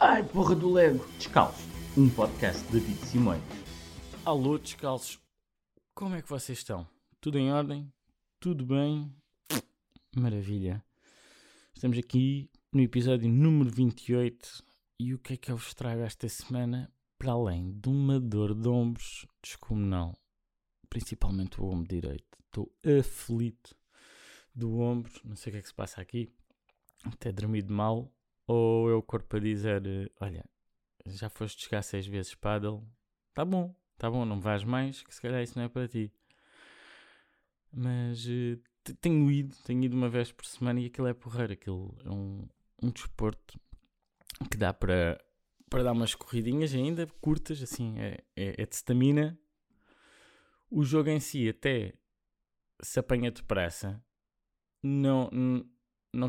Ai, 0.00 0.22
porra 0.22 0.54
do 0.54 0.70
Lego! 0.70 1.04
Descalço, 1.16 1.66
um 1.96 2.08
podcast 2.08 2.64
de 2.66 2.78
David 2.78 3.04
Simões. 3.04 3.42
Alô, 4.24 4.56
descalços. 4.56 5.18
Como 5.92 6.14
é 6.14 6.22
que 6.22 6.28
vocês 6.28 6.58
estão? 6.58 6.86
Tudo 7.20 7.36
em 7.36 7.50
ordem? 7.50 7.92
Tudo 8.38 8.64
bem? 8.64 9.12
Maravilha. 10.16 10.84
Estamos 11.74 11.98
aqui 11.98 12.48
no 12.72 12.80
episódio 12.80 13.28
número 13.28 13.70
28 13.70 14.62
e 15.00 15.14
o 15.14 15.18
que 15.18 15.32
é 15.32 15.36
que 15.36 15.50
eu 15.50 15.56
vos 15.56 15.74
trago 15.74 16.02
esta 16.02 16.28
semana 16.28 16.92
para 17.18 17.32
além 17.32 17.72
de 17.72 17.88
uma 17.88 18.20
dor 18.20 18.54
de 18.54 18.68
ombros 18.68 19.26
descomunal? 19.42 20.16
Principalmente 20.88 21.60
o 21.60 21.64
ombro 21.64 21.88
direito. 21.88 22.38
Estou 22.46 22.72
aflito 23.00 23.74
do 24.54 24.78
ombro, 24.78 25.10
não 25.24 25.34
sei 25.34 25.50
o 25.50 25.54
que 25.54 25.58
é 25.58 25.62
que 25.62 25.68
se 25.68 25.74
passa 25.74 26.00
aqui. 26.00 26.32
Até 27.04 27.32
dormido 27.32 27.74
mal 27.74 28.08
ou 28.48 28.90
é 28.90 28.94
o 28.94 29.02
corpo 29.02 29.36
a 29.36 29.40
dizer: 29.40 30.10
Olha, 30.20 30.44
já 31.06 31.28
foste 31.28 31.64
jogar 31.64 31.82
seis 31.82 32.06
vezes 32.06 32.34
paddle, 32.34 32.84
tá 33.34 33.44
bom, 33.44 33.74
tá 33.96 34.10
bom, 34.10 34.24
não 34.24 34.40
vais 34.40 34.64
mais, 34.64 35.02
que 35.02 35.14
se 35.14 35.20
calhar 35.20 35.42
isso 35.42 35.56
não 35.56 35.66
é 35.66 35.68
para 35.68 35.86
ti. 35.86 36.12
Mas 37.70 38.26
uh, 38.26 38.58
tenho 39.00 39.30
ido, 39.30 39.54
tenho 39.64 39.84
ido 39.84 39.96
uma 39.96 40.08
vez 40.08 40.32
por 40.32 40.46
semana 40.46 40.80
e 40.80 40.86
aquilo 40.86 41.06
é 41.06 41.14
porreiro, 41.14 41.52
aquilo 41.52 41.96
é 42.04 42.10
um, 42.10 42.48
um 42.82 42.90
desporto 42.90 43.60
que 44.50 44.56
dá 44.56 44.72
para, 44.72 45.22
para 45.68 45.82
dar 45.82 45.92
umas 45.92 46.14
corridinhas 46.14 46.74
ainda, 46.74 47.06
curtas, 47.20 47.62
assim, 47.62 47.98
é, 47.98 48.24
é, 48.34 48.62
é 48.62 48.66
de 48.66 48.74
stamina. 48.74 49.38
O 50.70 50.82
jogo 50.82 51.10
em 51.10 51.20
si 51.20 51.48
até 51.48 51.94
se 52.80 52.98
apanha 52.98 53.30
depressa, 53.30 54.02
não, 54.82 55.30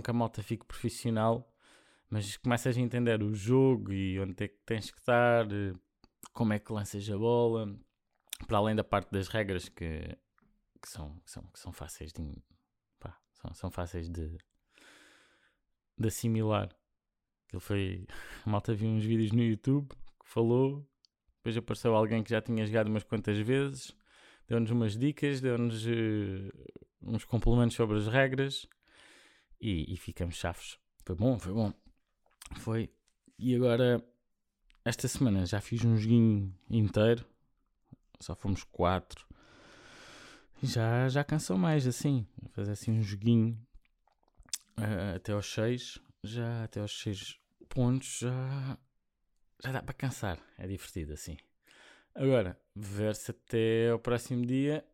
que 0.02 0.10
a 0.10 0.14
malta 0.14 0.42
fique 0.42 0.66
profissional, 0.66 1.54
mas 2.10 2.38
começas 2.38 2.76
a 2.76 2.80
entender 2.80 3.22
o 3.22 3.34
jogo 3.34 3.94
e 3.94 4.20
onde 4.20 4.44
é 4.44 4.48
que 4.48 4.58
tens 4.66 4.90
que 4.90 4.98
estar, 5.00 5.46
eh, 5.52 5.74
como 6.34 6.54
é 6.54 6.60
que 6.60 6.74
lanças 6.74 7.10
a 7.10 7.18
bola, 7.18 7.78
para 8.48 8.58
além 8.58 8.76
da 8.76 8.84
parte 8.84 9.12
das 9.12 9.28
regras 9.28 9.70
que, 9.70 10.18
que, 10.82 10.90
são, 10.90 11.20
que 11.20 11.32
são, 11.32 11.44
que 11.44 11.60
são 11.60 11.72
fáceis 11.72 12.12
de 12.12 12.44
pá, 13.00 13.18
são, 13.34 13.54
são 13.54 13.72
fáceis 13.72 14.10
de, 14.10 14.38
de 15.98 16.08
assimilar. 16.08 16.70
Ele 17.52 17.60
foi. 17.60 18.08
A 18.46 18.50
malta 18.50 18.74
viu 18.74 18.90
uns 18.90 19.04
vídeos 19.04 19.32
no 19.32 19.44
YouTube 19.44 19.90
que 19.90 20.28
falou, 20.28 20.88
depois 21.38 21.58
apareceu 21.58 21.96
alguém 21.96 22.24
que 22.24 22.30
já 22.30 22.42
tinha 22.42 22.66
jogado 22.66 22.88
umas 22.88 23.04
quantas 23.04 23.38
vezes, 23.38 23.96
deu-nos 24.48 24.72
umas 24.72 24.98
dicas, 24.98 25.42
deu-nos 25.42 25.86
uh, 25.86 26.52
uns 27.02 27.24
complementos 27.24 27.76
sobre 27.76 27.98
as 27.98 28.08
regras 28.08 28.68
e, 29.62 29.94
e 29.94 29.98
ficamos 29.98 30.36
chaves. 30.36 30.80
Foi 31.06 31.16
bom, 31.16 31.40
foi 31.40 31.54
bom. 31.54 31.74
Foi. 32.58 32.90
E 33.38 33.56
agora, 33.56 34.04
esta 34.84 35.08
semana 35.08 35.46
já 35.46 35.62
fiz 35.62 35.84
um 35.86 35.96
joguinho 35.96 36.54
inteiro. 36.70 37.26
Só 38.20 38.36
fomos 38.36 38.64
quatro. 38.64 39.26
Já, 40.62 41.08
já 41.08 41.24
cansou 41.24 41.58
mais, 41.58 41.88
assim. 41.88 42.28
Fazer 42.52 42.72
assim 42.72 42.92
um 42.92 43.02
joguinho 43.02 43.58
uh, 44.78 45.16
até 45.16 45.32
aos 45.32 45.52
seis. 45.52 46.00
Já 46.24 46.64
até 46.66 46.82
aos 46.82 47.00
seis 47.00 47.40
pontos 47.70 48.20
já, 48.20 48.78
já 49.64 49.72
dá 49.72 49.82
para 49.82 49.94
cansar. 49.94 50.38
É 50.58 50.68
divertido 50.68 51.14
assim. 51.14 51.38
Agora, 52.14 52.60
ver 52.76 53.16
se 53.16 53.32
até 53.32 53.90
ao 53.90 54.00
próximo 54.00 54.46
dia 54.46 54.86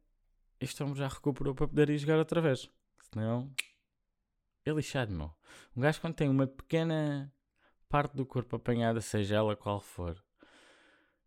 este 0.59 0.81
homem 0.83 0.95
já 0.95 1.07
recuperou 1.07 1.55
para 1.55 1.67
poder 1.67 1.89
ir 1.89 1.97
jogar 1.97 2.17
outra 2.17 2.41
vez. 2.41 2.69
Senão, 3.11 3.51
é 4.65 4.71
lixado, 4.71 5.11
meu. 5.11 5.33
Um 5.75 5.81
gajo 5.81 6.01
quando 6.01 6.15
tem 6.15 6.29
uma 6.29 6.47
pequena 6.47 7.31
parte 7.89 8.15
do 8.15 8.25
corpo 8.25 8.55
apanhada, 8.55 9.01
seja 9.01 9.35
ela 9.35 9.55
qual 9.55 9.79
for, 9.79 10.21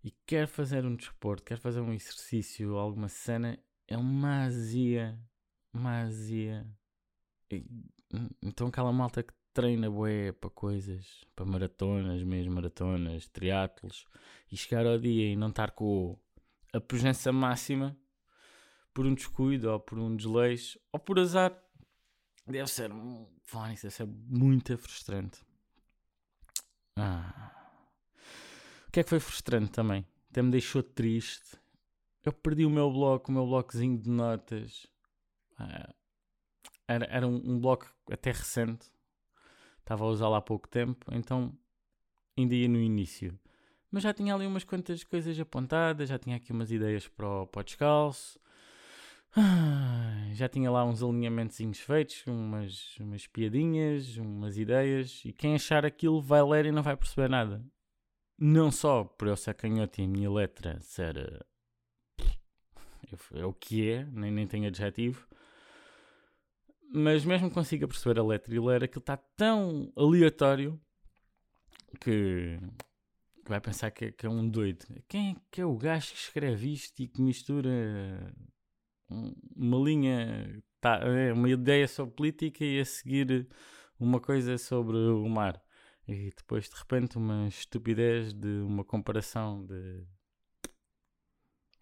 e 0.03 0.11
quer 0.27 0.47
fazer 0.47 0.85
um 0.85 0.95
desporto, 0.95 1.45
quer 1.45 1.59
fazer 1.59 1.81
um 1.81 1.93
exercício, 1.93 2.77
alguma 2.77 3.09
cena, 3.09 3.59
é 3.87 3.97
uma 3.97 4.45
azia. 4.45 5.19
Uma 5.73 6.03
azia. 6.03 6.67
E, 7.51 7.65
então 8.43 8.69
aquela 8.69 8.93
malta 8.93 9.23
que 9.23 9.33
treina 9.53 9.91
bué 9.91 10.33
para 10.33 10.51
coisas, 10.51 11.25
para 11.35 11.45
maratonas, 11.45 12.23
mesmo 12.23 12.55
maratonas, 12.55 13.29
triatlos, 13.29 14.07
e 14.51 14.57
chegar 14.57 14.87
ao 14.87 14.99
dia 14.99 15.33
e 15.33 15.37
não 15.37 15.49
estar 15.49 15.73
com 15.73 16.19
a 16.73 16.81
presença 16.81 17.33
máxima 17.33 17.97
por 18.95 19.07
um 19.07 19.15
descuido 19.15 19.71
ou 19.71 19.81
por 19.81 19.99
um 19.99 20.15
desleixo 20.15 20.79
ou 20.93 21.01
por 21.01 21.19
azar, 21.19 21.53
deve 22.47 22.69
ser, 22.69 22.91
deve 22.91 23.91
ser 23.91 24.07
muito 24.07 24.77
frustrante. 24.79 25.48
Ah. 26.99 27.53
O 28.89 28.93
que 28.93 29.01
é 29.01 29.03
que 29.03 29.11
foi 29.11 29.21
frustrante 29.21 29.71
também? 29.71 30.07
Até 30.31 30.43
me 30.43 30.51
deixou 30.51 30.83
triste. 30.83 31.59
Eu 32.25 32.33
perdi 32.33 32.65
o 32.65 32.71
meu 32.71 32.91
bloco, 32.91 33.31
o 33.31 33.35
meu 33.35 33.47
blocozinho 33.47 33.99
de 33.99 34.11
notas. 34.11 34.87
Ah. 35.59 35.95
Era, 36.87 37.05
era 37.07 37.27
um, 37.27 37.37
um 37.37 37.61
bloco 37.61 37.87
até 38.11 38.33
recente. 38.33 38.91
Estava 39.81 40.05
a 40.05 40.09
usá-lo 40.09 40.35
há 40.35 40.43
pouco 40.43 40.69
tempo, 40.69 41.07
então 41.13 41.57
ainda 42.37 42.55
ia 42.55 42.69
no 42.69 42.79
início. 42.79 43.39
Mas 43.91 44.03
já 44.03 44.13
tinha 44.13 44.35
ali 44.35 44.47
umas 44.47 44.65
quantas 44.65 45.03
coisas 45.03 45.39
apontadas, 45.41 46.11
já 46.11 46.19
tinha 46.19 46.37
aqui 46.37 46.53
umas 46.53 46.71
ideias 46.71 47.09
para 47.09 47.27
o, 47.27 47.47
para 47.47 47.61
o 47.61 47.65
descalço. 47.65 48.39
Ah, 49.37 50.31
já 50.33 50.49
tinha 50.49 50.71
lá 50.71 50.85
uns 50.85 51.03
alinhamentos 51.03 51.59
feitos, 51.79 52.27
umas, 52.27 52.97
umas 52.99 53.27
piadinhas, 53.27 54.17
umas 54.17 54.57
ideias, 54.57 55.23
e 55.25 55.33
quem 55.33 55.55
achar 55.55 55.85
aquilo 55.85 56.21
vai 56.21 56.43
ler 56.43 56.67
e 56.67 56.73
não 56.73 56.83
vai 56.83 56.97
perceber 56.97 57.29
nada. 57.29 57.65
Não 58.39 58.71
só 58.71 59.05
por 59.05 59.29
eu 59.29 59.37
ser 59.37 59.55
canhoto 59.55 60.01
e 60.01 60.05
a 60.05 60.09
minha 60.09 60.31
letra 60.31 60.81
ser. 60.81 61.45
É 63.35 63.45
o 63.45 63.53
que 63.53 63.91
é, 63.91 64.05
nem, 64.07 64.31
nem 64.31 64.47
tem 64.47 64.67
adjetivo. 64.67 65.27
Mas 66.93 67.25
mesmo 67.25 67.49
que 67.49 67.55
consiga 67.55 67.87
perceber 67.87 68.19
a 68.19 68.25
letra 68.25 68.55
e 68.55 68.59
ler, 68.59 68.85
aquilo 68.85 69.01
está 69.01 69.17
tão 69.17 69.93
aleatório 69.97 70.81
que, 72.01 72.59
que 73.45 73.49
vai 73.49 73.61
pensar 73.61 73.91
que, 73.91 74.13
que, 74.13 74.27
é 74.27 74.29
um 74.29 74.49
doido. 74.49 74.87
Quem 75.07 75.33
é 75.33 75.37
que 75.51 75.61
é 75.61 75.67
o 75.67 75.77
gajo 75.77 76.13
que 76.13 76.19
escreve 76.19 76.73
isto 76.73 77.01
e 77.01 77.09
que 77.09 77.21
mistura 77.21 78.33
uma 79.11 79.79
linha, 79.79 80.63
tá, 80.81 80.99
é, 81.03 81.33
uma 81.33 81.49
ideia 81.49 81.89
sobre 81.89 82.15
política 82.15 82.65
e 82.65 82.81
a 82.81 82.85
seguir 82.85 83.49
uma 83.99 84.21
coisa 84.21 84.59
sobre 84.59 84.97
o 84.97 85.29
mar. 85.29 85.63
E 86.07 86.31
depois 86.37 86.69
de 86.69 86.77
repente 86.77 87.19
uma 87.19 87.49
estupidez 87.49 88.33
de 88.33 88.63
uma 88.63 88.85
comparação 88.85 89.65
de, 89.67 90.07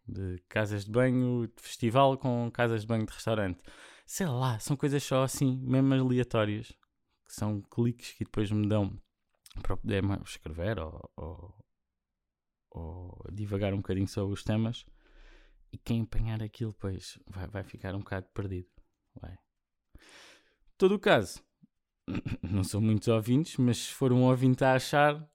de 0.09 0.43
casas 0.49 0.85
de 0.85 0.91
banho 0.91 1.47
de 1.47 1.63
festival 1.63 2.19
com 2.19 2.51
casas 2.51 2.83
de 2.83 2.87
banho 2.87 3.07
de 3.07 3.13
restaurante. 3.13 3.63
Sei 4.07 4.27
lá, 4.27 4.59
são 4.59 4.77
coisas 4.77 5.03
só 5.03 5.23
assim, 5.23 5.59
mesmo 5.63 5.95
aleatórias, 5.95 6.69
que 7.25 7.35
são 7.35 7.61
cliques 7.63 8.13
que 8.13 8.25
depois 8.25 8.51
me 8.51 8.67
dão 8.69 9.01
para 9.63 9.77
poder 9.77 10.05
escrever 10.25 10.79
ou, 10.79 11.11
ou, 11.17 11.55
ou 12.71 13.25
divagar 13.33 13.75
um 13.75 13.79
bocadinho 13.79 14.09
sobre 14.09 14.35
os 14.35 14.43
temas. 14.43 14.85
E 15.77 15.79
quem 15.79 16.01
apanhar 16.01 16.43
aquilo, 16.43 16.73
pois, 16.73 17.19
vai, 17.27 17.47
vai 17.49 17.63
ficar 17.63 17.95
um 17.95 17.99
bocado 17.99 18.27
perdido. 18.33 18.67
Vai. 19.21 19.37
Todo 20.79 20.95
o 20.95 20.99
caso, 20.99 21.45
não 22.43 22.65
são 22.65 22.81
muitos 22.81 23.09
ouvintes, 23.09 23.59
mas 23.59 23.77
se 23.77 23.93
for 23.93 24.11
um 24.11 24.23
ouvinte 24.23 24.65
a 24.65 24.73
achar, 24.73 25.31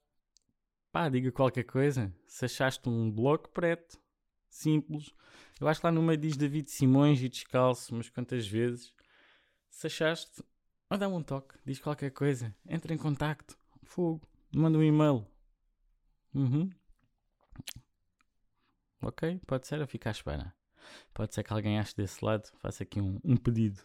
pá, 0.90 1.08
diga 1.08 1.30
qualquer 1.30 1.62
coisa. 1.62 2.12
Se 2.26 2.44
achaste 2.44 2.88
um 2.88 3.08
bloco 3.08 3.50
preto, 3.50 4.00
simples, 4.48 5.14
eu 5.60 5.68
acho 5.68 5.78
que 5.78 5.86
lá 5.86 5.92
no 5.92 6.02
meio 6.02 6.18
diz 6.18 6.36
David 6.36 6.68
Simões 6.72 7.22
e 7.22 7.28
descalço, 7.28 7.94
mas 7.94 8.10
quantas 8.10 8.44
vezes. 8.44 8.92
Se 9.70 9.86
achaste, 9.86 10.42
dá-me 10.90 11.14
um 11.14 11.22
toque, 11.22 11.54
diz 11.64 11.78
qualquer 11.78 12.10
coisa, 12.10 12.52
entra 12.66 12.92
em 12.92 12.98
contacto, 12.98 13.56
fogo, 13.84 14.28
manda 14.52 14.76
um 14.76 14.82
e-mail. 14.82 15.24
Uhum. 16.34 16.68
Ok, 19.02 19.40
pode 19.46 19.66
ser, 19.66 19.80
eu 19.80 19.86
fico 19.86 20.08
à 20.08 20.12
espera. 20.12 20.54
Pode 21.12 21.34
ser 21.34 21.42
que 21.42 21.52
alguém 21.52 21.78
ache 21.78 21.94
desse 21.96 22.24
lado, 22.24 22.48
faça 22.58 22.82
aqui 22.84 23.00
um, 23.00 23.20
um 23.24 23.36
pedido. 23.36 23.82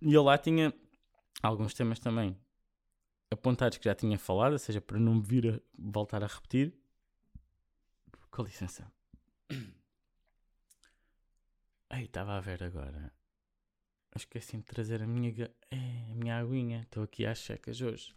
E 0.00 0.14
eu 0.14 0.22
lá 0.22 0.38
tinha 0.38 0.72
alguns 1.42 1.74
temas 1.74 1.98
também 1.98 2.38
apontados 3.30 3.78
que 3.78 3.84
já 3.84 3.94
tinha 3.94 4.18
falado, 4.18 4.52
ou 4.52 4.58
seja, 4.58 4.80
para 4.80 4.98
não 4.98 5.16
me 5.16 5.22
vir 5.22 5.54
a 5.54 5.60
voltar 5.76 6.22
a 6.22 6.26
repetir. 6.26 6.72
Com 8.30 8.42
licença. 8.42 8.90
Ei, 11.90 12.04
estava 12.04 12.36
a 12.36 12.40
ver 12.40 12.62
agora. 12.62 13.12
Esqueci 14.14 14.56
de 14.56 14.62
trazer 14.62 15.02
a 15.02 15.06
minha, 15.06 15.50
é, 15.70 16.12
a 16.12 16.14
minha 16.14 16.38
aguinha. 16.38 16.82
Estou 16.82 17.02
aqui 17.02 17.26
às 17.26 17.38
checas 17.38 17.80
hoje. 17.80 18.14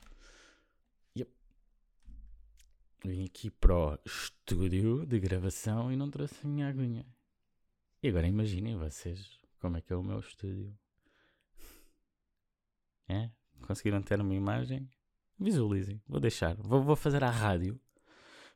Vim 3.04 3.26
aqui 3.26 3.50
para 3.50 3.76
o 3.76 4.00
estúdio 4.06 5.06
de 5.08 5.20
gravação 5.20 5.92
e 5.92 5.96
não 5.96 6.12
trouxe 6.12 6.36
a 6.46 6.48
minha 6.48 6.68
aguinha. 6.68 7.06
E 8.04 8.10
agora 8.10 8.28
imaginem 8.28 8.78
vocês 8.78 9.40
como 9.60 9.78
é 9.78 9.82
que 9.82 9.92
é 9.92 9.96
o 9.96 10.04
meu 10.04 10.20
estúdio. 10.20 10.78
É? 13.08 13.30
Conseguiram 13.66 14.02
ter 14.02 14.22
uma 14.22 14.34
imagem? 14.34 14.90
Visualizem. 15.40 16.02
Vou 16.08 16.20
deixar. 16.20 16.56
Vou, 16.56 16.84
vou 16.84 16.96
fazer 16.96 17.24
a 17.24 17.30
rádio. 17.30 17.80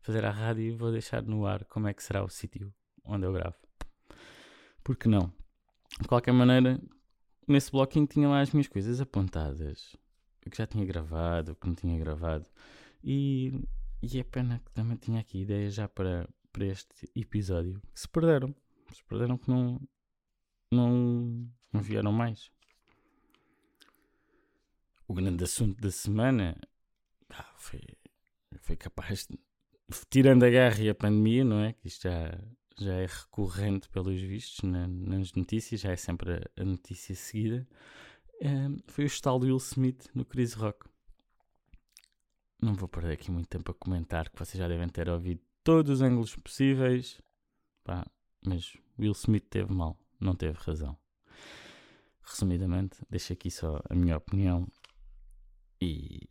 Fazer 0.02 0.24
a 0.24 0.30
rádio 0.30 0.64
e 0.64 0.72
vou 0.72 0.92
deixar 0.92 1.24
no 1.24 1.46
ar 1.48 1.66
como 1.66 1.88
é 1.88 1.94
que 1.94 2.04
será 2.04 2.24
o 2.24 2.30
sítio 2.30 2.72
onde 3.04 3.26
eu 3.26 3.34
gravo. 3.34 3.58
Porque 4.84 5.10
não? 5.10 5.34
De 6.00 6.08
qualquer 6.08 6.32
maneira, 6.32 6.80
nesse 7.48 7.72
bloquinho 7.72 8.06
tinha 8.06 8.30
lá 8.30 8.42
as 8.42 8.52
minhas 8.52 8.68
coisas 8.68 9.02
apontadas. 9.02 9.96
O 10.46 10.50
que 10.52 10.58
já 10.58 10.68
tinha 10.68 10.86
gravado, 10.86 11.54
o 11.54 11.56
que 11.56 11.68
não 11.68 11.74
tinha 11.74 11.98
gravado. 11.98 12.46
E, 13.04 13.52
e 14.02 14.20
é 14.20 14.24
pena 14.24 14.60
que 14.60 14.72
também 14.72 14.98
tinha 14.98 15.20
aqui 15.20 15.42
ideias 15.42 15.74
já 15.74 15.88
para, 15.88 16.28
para 16.52 16.66
este 16.66 17.10
episódio 17.16 17.82
que 17.94 18.00
se 18.00 18.08
perderam. 18.08 18.56
Se 18.94 19.04
perderam 19.04 19.38
que 19.38 19.50
não, 19.50 19.82
não, 20.72 21.50
não 21.72 21.82
vieram 21.82 22.12
mais. 22.12 22.52
O 25.08 25.14
grande 25.14 25.44
assunto 25.44 25.80
da 25.82 25.92
semana 25.92 26.58
ah, 27.30 27.54
foi, 27.58 27.82
foi 28.60 28.76
capaz 28.76 29.28
de. 29.28 29.40
Tirando 30.10 30.44
a 30.44 30.50
guerra 30.50 30.82
e 30.82 30.90
a 30.90 30.96
pandemia, 30.96 31.44
não 31.44 31.60
é? 31.60 31.74
Que 31.74 31.88
isto 31.88 32.04
já, 32.04 32.40
já 32.80 32.94
é 32.94 33.06
recorrente 33.06 33.88
pelos 33.90 34.20
vistos 34.20 34.64
na, 34.64 34.88
nas 34.88 35.34
notícias, 35.34 35.82
já 35.82 35.92
é 35.92 35.96
sempre 35.96 36.34
a, 36.34 36.62
a 36.62 36.66
notícia 36.66 37.16
seguida. 37.16 37.68
Um, 38.42 38.78
foi 38.88 39.06
o 39.06 39.08
estalo 39.08 39.40
do 39.40 39.46
Will 39.46 39.58
Smith 39.58 40.10
no 40.14 40.26
Chris 40.26 40.54
Rock. 40.54 40.88
Não 42.66 42.74
vou 42.74 42.90
perder 42.90 43.14
aqui 43.14 43.30
muito 43.30 43.48
tempo 43.48 43.70
a 43.70 43.76
comentar, 43.76 44.28
que 44.28 44.40
vocês 44.40 44.58
já 44.58 44.68
devem 44.68 44.90
ter 44.90 45.08
ouvido 45.08 45.40
todos 45.64 45.92
os 45.92 46.02
ângulos 46.02 46.36
possíveis. 46.36 47.22
Pá, 47.84 48.04
mas 48.44 48.76
Will 48.98 49.12
Smith 49.12 49.46
teve 49.52 49.72
mal, 49.72 49.96
não 50.20 50.34
teve 50.34 50.58
razão. 50.58 50.98
Resumidamente, 52.24 52.98
deixo 53.08 53.34
aqui 53.34 53.52
só 53.52 53.80
a 53.88 53.94
minha 53.94 54.18
opinião 54.18 54.68
e, 55.80 56.22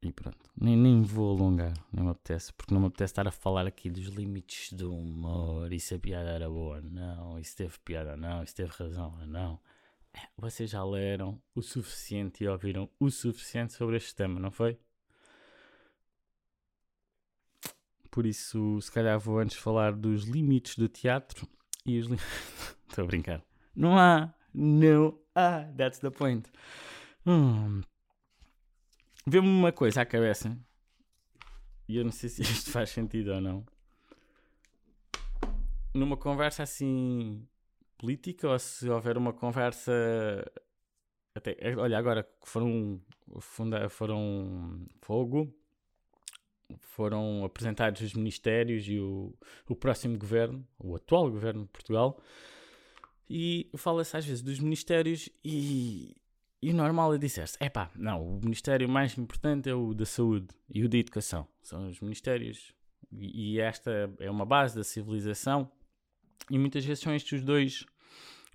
e 0.00 0.10
pronto. 0.10 0.38
Nem, 0.58 0.74
nem 0.74 1.02
vou 1.02 1.36
alongar, 1.36 1.74
nem 1.92 2.02
me 2.02 2.12
apetece, 2.12 2.50
porque 2.54 2.72
não 2.72 2.80
me 2.80 2.86
apetece 2.86 3.12
estar 3.12 3.28
a 3.28 3.30
falar 3.30 3.66
aqui 3.66 3.90
dos 3.90 4.06
limites 4.06 4.72
do 4.72 4.96
humor 4.96 5.70
e 5.70 5.78
se 5.78 5.96
a 5.96 5.98
piada 5.98 6.30
era 6.30 6.48
boa 6.48 6.80
não, 6.80 7.38
e 7.38 7.44
se 7.44 7.54
teve 7.54 7.78
piada 7.80 8.16
não, 8.16 8.42
e 8.42 8.46
se 8.46 8.54
teve 8.54 8.70
razão 8.70 9.14
ou 9.20 9.26
não. 9.26 9.60
É, 10.14 10.28
vocês 10.38 10.70
já 10.70 10.82
leram 10.82 11.38
o 11.54 11.60
suficiente 11.60 12.42
e 12.42 12.48
ouviram 12.48 12.88
o 12.98 13.10
suficiente 13.10 13.74
sobre 13.74 13.98
este 13.98 14.14
tema, 14.14 14.40
não 14.40 14.50
foi? 14.50 14.78
Por 18.16 18.24
isso, 18.24 18.80
se 18.80 18.90
calhar 18.90 19.20
vou 19.20 19.38
antes 19.40 19.58
falar 19.58 19.92
dos 19.92 20.24
limites 20.24 20.74
do 20.74 20.88
teatro 20.88 21.46
e 21.84 21.98
os 21.98 22.06
limites. 22.06 22.26
Estou 22.88 23.04
a 23.04 23.06
brincar. 23.06 23.44
Não 23.74 23.98
há, 23.98 24.32
não 24.54 25.20
há, 25.34 25.64
that's 25.76 25.98
the 25.98 26.08
point. 26.08 26.50
Hum. 27.26 27.82
Vê-me 29.26 29.46
uma 29.46 29.70
coisa 29.70 30.00
à 30.00 30.06
cabeça 30.06 30.58
e 31.86 31.98
eu 31.98 32.04
não 32.04 32.10
sei 32.10 32.30
se 32.30 32.40
isto 32.40 32.70
faz 32.70 32.88
sentido 32.88 33.34
ou 33.34 33.40
não. 33.42 33.66
Numa 35.92 36.16
conversa 36.16 36.62
assim 36.62 37.46
política 37.98 38.48
ou 38.48 38.58
se 38.58 38.88
houver 38.88 39.18
uma 39.18 39.34
conversa 39.34 39.92
até, 41.34 41.54
olha, 41.76 41.98
agora 41.98 42.26
foram, 42.42 42.98
foram 43.90 44.86
fogo 45.02 45.54
foram 46.80 47.44
apresentados 47.44 48.00
os 48.00 48.14
ministérios 48.14 48.88
e 48.88 48.98
o, 48.98 49.34
o 49.68 49.76
próximo 49.76 50.18
governo, 50.18 50.66
o 50.78 50.96
atual 50.96 51.30
governo 51.30 51.62
de 51.62 51.68
Portugal, 51.68 52.20
e 53.28 53.70
fala-se 53.76 54.16
às 54.16 54.24
vezes 54.24 54.42
dos 54.42 54.58
ministérios 54.58 55.28
e, 55.44 56.16
e 56.62 56.70
o 56.70 56.74
normal 56.74 57.14
é 57.14 57.18
dizer-se, 57.18 57.56
é 57.60 57.68
pá, 57.68 57.90
não, 57.96 58.36
o 58.36 58.40
ministério 58.40 58.88
mais 58.88 59.16
importante 59.18 59.68
é 59.68 59.74
o 59.74 59.94
da 59.94 60.06
saúde 60.06 60.48
e 60.72 60.84
o 60.84 60.88
da 60.88 60.96
educação, 60.96 61.46
são 61.62 61.88
os 61.88 62.00
ministérios, 62.00 62.74
e, 63.12 63.54
e 63.54 63.60
esta 63.60 64.12
é 64.18 64.30
uma 64.30 64.46
base 64.46 64.76
da 64.76 64.84
civilização, 64.84 65.70
e 66.50 66.58
muitas 66.58 66.84
vezes 66.84 67.02
são 67.02 67.14
estes 67.14 67.40
os 67.40 67.44
dois, 67.44 67.84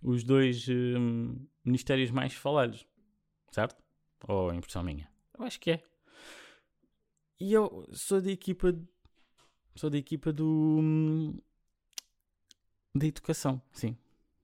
os 0.01 0.23
dois 0.23 0.67
hum, 0.69 1.35
ministérios 1.63 2.11
mais 2.11 2.33
falados, 2.33 2.85
certo? 3.51 3.81
Ou 4.27 4.53
impressão 4.53 4.83
minha? 4.83 5.09
Eu 5.37 5.43
acho 5.45 5.59
que 5.59 5.71
é. 5.71 5.90
E 7.41 7.53
eu 7.53 7.89
sou 7.91 8.21
da 8.21 8.29
equipa. 8.29 8.71
Sou 9.75 9.89
da 9.89 9.97
equipa 9.97 10.31
do. 10.31 11.33
da 12.93 13.07
educação, 13.07 13.59
sim. 13.71 13.97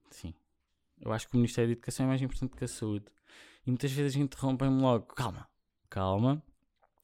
Sim. 0.09 0.33
Eu 0.99 1.13
acho 1.13 1.29
que 1.29 1.35
o 1.35 1.37
Ministério 1.37 1.67
da 1.67 1.73
Educação 1.73 2.07
é 2.07 2.09
mais 2.09 2.23
importante 2.23 2.57
que 2.57 2.63
a 2.63 2.67
saúde. 2.67 3.05
E 3.63 3.69
muitas 3.69 3.91
vezes 3.91 4.15
interrompem-me 4.15 4.81
logo. 4.81 5.13
Calma, 5.13 5.47
calma. 5.91 6.41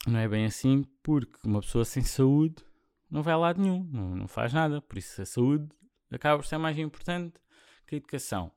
Não 0.07 0.18
é 0.18 0.28
bem 0.28 0.45
assim, 0.45 0.84
porque 1.04 1.38
uma 1.48 1.62
pessoa 1.62 1.86
sem 1.86 2.01
saúde 2.01 2.66
não 3.07 3.22
vai 3.22 3.36
a 3.36 3.38
lado 3.38 3.62
nenhum, 3.62 3.84
não, 3.84 4.16
não 4.16 4.28
faz 4.28 4.51
nada. 4.51 4.81
Por 4.81 4.98
isso 4.98 5.22
a 5.22 5.25
saúde 5.28 5.69
acaba 6.10 6.42
por 6.42 6.48
ser 6.48 6.57
mais 6.57 6.75
importante 6.80 7.39
que 7.86 7.94
a 7.94 7.98
educação. 8.00 8.51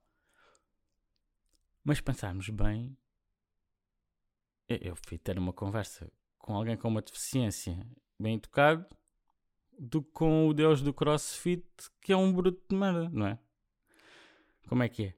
Mas 1.84 2.00
pensarmos 2.00 2.48
bem, 2.48 2.96
eu 4.66 4.96
fui 5.06 5.18
ter 5.18 5.38
uma 5.38 5.52
conversa 5.52 6.10
com 6.46 6.54
alguém 6.54 6.76
com 6.76 6.86
uma 6.88 7.02
deficiência 7.02 7.76
bem 8.18 8.36
educado 8.36 8.86
do 9.76 10.00
que 10.00 10.10
com 10.12 10.48
o 10.48 10.54
deus 10.54 10.80
do 10.80 10.94
crossfit 10.94 11.66
que 12.00 12.12
é 12.12 12.16
um 12.16 12.32
bruto 12.32 12.62
de 12.70 12.76
merda, 12.76 13.10
não 13.12 13.26
é? 13.26 13.38
Como 14.68 14.82
é 14.82 14.88
que 14.88 15.06
é? 15.06 15.14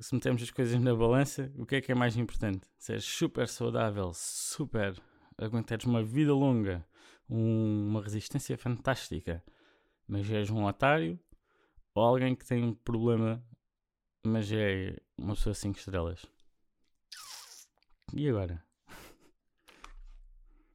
Se 0.00 0.12
metemos 0.12 0.42
as 0.42 0.50
coisas 0.50 0.78
na 0.82 0.92
balança, 0.92 1.50
o 1.56 1.64
que 1.64 1.76
é 1.76 1.80
que 1.80 1.92
é 1.92 1.94
mais 1.94 2.16
importante? 2.16 2.66
Seres 2.76 3.04
super 3.04 3.46
saudável, 3.46 4.10
super 4.12 5.00
aguentares 5.38 5.86
uma 5.86 6.02
vida 6.02 6.34
longa, 6.34 6.84
um, 7.30 7.90
uma 7.90 8.02
resistência 8.02 8.58
fantástica, 8.58 9.42
mas 10.08 10.28
és 10.28 10.50
um 10.50 10.64
otário, 10.64 11.18
ou 11.94 12.02
alguém 12.02 12.34
que 12.34 12.44
tem 12.44 12.64
um 12.64 12.74
problema, 12.74 13.40
mas 14.26 14.50
é 14.50 14.96
uma 15.16 15.36
pessoa 15.36 15.54
5 15.54 15.78
estrelas. 15.78 16.26
E 18.12 18.28
agora? 18.28 18.62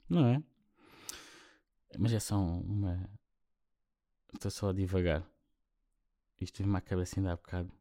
Não 0.10 0.26
é? 0.26 0.44
Mas 1.98 2.14
é 2.14 2.20
só 2.20 2.38
uma. 2.38 3.10
Estou 4.34 4.52
só 4.52 4.70
a 4.70 4.74
divagar. 4.74 5.24
Isto 6.40 6.60
veio-me 6.60 6.78
à 6.78 6.82
cabeça 6.82 7.20
ainda 7.20 7.34
há 7.34 7.36
bocado. 7.36 7.72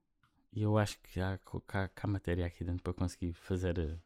E 0.53 0.63
eu 0.63 0.77
acho 0.79 0.99
que 1.01 1.21
há, 1.21 1.39
há, 1.69 1.91
há 1.95 2.07
matéria 2.07 2.47
aqui 2.47 2.65
dentro 2.65 2.83
para 2.83 2.93
conseguir 2.93 3.33
fazer 3.33 3.79
uh, 3.79 4.01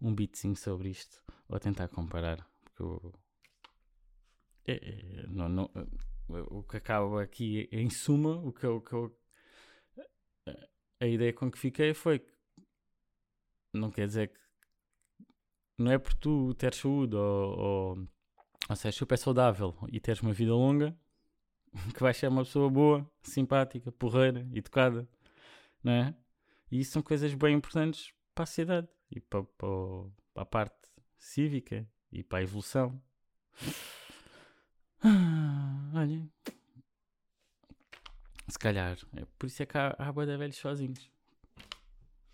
um 0.00 0.14
beatzinho 0.14 0.56
sobre 0.56 0.90
isto. 0.90 1.22
Ou 1.48 1.58
tentar 1.58 1.88
comparar. 1.88 2.46
Porque 2.64 2.82
eu. 2.82 3.14
É, 4.66 4.72
é, 4.74 5.26
não, 5.28 5.48
não, 5.48 5.70
o 6.50 6.62
que 6.62 6.76
acaba 6.76 7.22
aqui, 7.22 7.68
em 7.72 7.88
suma, 7.88 8.36
o 8.36 8.52
que, 8.52 8.66
o 8.66 8.82
que 8.82 8.92
eu, 8.92 9.18
a 11.00 11.06
ideia 11.06 11.32
com 11.32 11.50
que 11.50 11.58
fiquei 11.58 11.94
foi 11.94 12.18
que 12.18 12.30
não 13.72 13.90
quer 13.90 14.06
dizer 14.06 14.28
que 14.28 14.40
não 15.78 15.92
é 15.92 15.98
por 15.98 16.12
tu 16.14 16.52
teres 16.54 16.78
saúde 16.78 17.14
ou, 17.16 17.58
ou, 17.58 18.08
ou 18.68 18.76
seres 18.76 18.96
super 18.96 19.16
saudável 19.16 19.74
e 19.90 20.00
teres 20.00 20.20
uma 20.20 20.32
vida 20.32 20.52
longa 20.52 20.94
que 21.94 22.00
vais 22.02 22.16
ser 22.16 22.28
uma 22.28 22.44
pessoa 22.44 22.68
boa, 22.68 23.08
simpática, 23.22 23.92
porreira, 23.92 24.46
educada, 24.52 25.08
não 25.82 25.92
é? 25.92 26.14
E 26.70 26.80
isso 26.80 26.92
são 26.92 27.02
coisas 27.02 27.32
bem 27.34 27.54
importantes 27.54 28.12
para 28.34 28.42
a 28.42 28.46
sociedade 28.46 28.88
e 29.10 29.20
para, 29.20 29.44
para, 29.44 29.68
para 30.34 30.42
a 30.42 30.46
parte 30.46 30.76
cívica 31.16 31.88
e 32.12 32.22
para 32.22 32.38
a 32.38 32.42
evolução. 32.42 33.00
Ah, 35.00 35.92
olha, 35.94 36.28
se 38.48 38.58
calhar, 38.58 38.98
é 39.14 39.24
por 39.38 39.46
isso 39.46 39.62
é 39.62 39.66
que 39.66 39.78
há, 39.78 39.94
há 39.96 40.10
boa 40.10 40.26
velhos 40.26 40.56
sozinhos. 40.56 41.08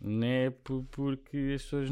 Não 0.00 0.26
é 0.26 0.48
por, 0.48 0.84
porque 0.84 1.52
as 1.54 1.62
pessoas. 1.62 1.90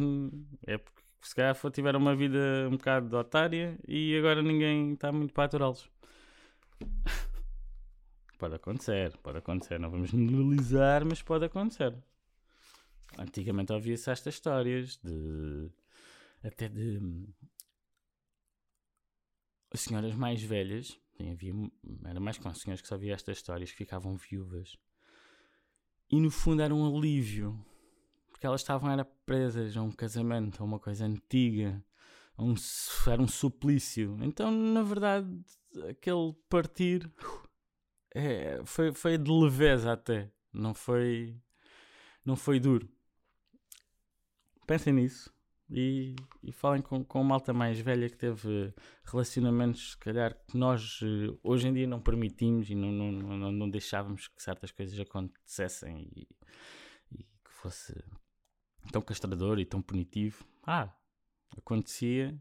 É 0.66 0.78
porque 0.78 1.02
se 1.22 1.34
calhar 1.34 1.56
tiveram 1.70 2.00
uma 2.00 2.14
vida 2.16 2.66
um 2.68 2.72
bocado 2.72 3.08
de 3.08 3.14
otária 3.14 3.78
e 3.86 4.16
agora 4.16 4.42
ninguém 4.42 4.94
está 4.94 5.12
muito 5.12 5.32
para 5.32 5.44
aturá-los. 5.44 5.88
pode 8.38 8.56
acontecer, 8.56 9.16
pode 9.18 9.38
acontecer. 9.38 9.78
Não 9.78 9.90
vamos 9.90 10.10
generalizar, 10.10 11.04
mas 11.04 11.22
pode 11.22 11.44
acontecer. 11.44 11.96
Antigamente 13.16 13.72
ouvia-se 13.72 14.10
estas 14.10 14.34
histórias 14.34 14.96
de. 14.96 15.70
até 16.42 16.68
de. 16.68 17.00
senhoras 19.74 20.14
mais 20.14 20.42
velhas. 20.42 20.98
Havia, 21.20 21.52
era 22.04 22.18
mais 22.18 22.36
com 22.36 22.48
as 22.48 22.58
senhoras 22.58 22.80
que 22.80 22.88
só 22.88 22.96
via 22.96 23.14
estas 23.14 23.36
histórias 23.36 23.70
que 23.70 23.76
ficavam 23.76 24.16
viúvas. 24.16 24.76
E 26.10 26.20
no 26.20 26.30
fundo 26.30 26.62
era 26.62 26.74
um 26.74 26.96
alívio 26.96 27.64
porque 28.42 28.48
elas 28.48 28.60
estavam 28.60 28.90
era 28.90 29.04
presas 29.04 29.76
a 29.76 29.82
um 29.82 29.92
casamento, 29.92 30.60
a 30.60 30.66
uma 30.66 30.80
coisa 30.80 31.06
antiga, 31.06 31.80
a 32.36 32.42
um, 32.42 32.54
era 33.06 33.22
um 33.22 33.28
suplício. 33.28 34.18
Então, 34.20 34.50
na 34.50 34.82
verdade, 34.82 35.28
aquele 35.88 36.34
partir 36.48 37.08
é, 38.12 38.60
foi, 38.64 38.92
foi 38.92 39.16
de 39.16 39.30
leveza 39.30 39.92
até, 39.92 40.28
não 40.52 40.74
foi, 40.74 41.40
não 42.24 42.34
foi 42.34 42.58
duro. 42.58 42.88
Pensem 44.66 44.92
nisso. 44.92 45.32
e, 45.70 46.16
e 46.42 46.50
falem 46.50 46.82
com, 46.82 47.04
com 47.04 47.22
malta 47.22 47.52
mais 47.52 47.78
velha 47.78 48.10
que 48.10 48.16
teve 48.16 48.74
relacionamentos, 49.04 49.92
se 49.92 49.98
calhar, 49.98 50.36
que 50.48 50.58
nós 50.58 50.98
eh, 51.00 51.32
hoje 51.44 51.68
em 51.68 51.72
dia 51.74 51.86
não 51.86 52.00
permitimos 52.00 52.68
e 52.68 52.74
não, 52.74 52.90
não, 52.90 53.12
não, 53.12 53.52
não 53.52 53.70
deixávamos 53.70 54.26
que 54.26 54.42
certas 54.42 54.72
coisas 54.72 54.98
acontecessem 54.98 56.10
e, 56.16 56.28
e 57.12 57.22
que 57.22 57.50
fosse 57.50 57.94
tão 58.92 59.02
castrador 59.02 59.58
e 59.58 59.64
tão 59.64 59.82
punitivo. 59.82 60.44
Ah, 60.62 60.94
acontecia. 61.56 62.38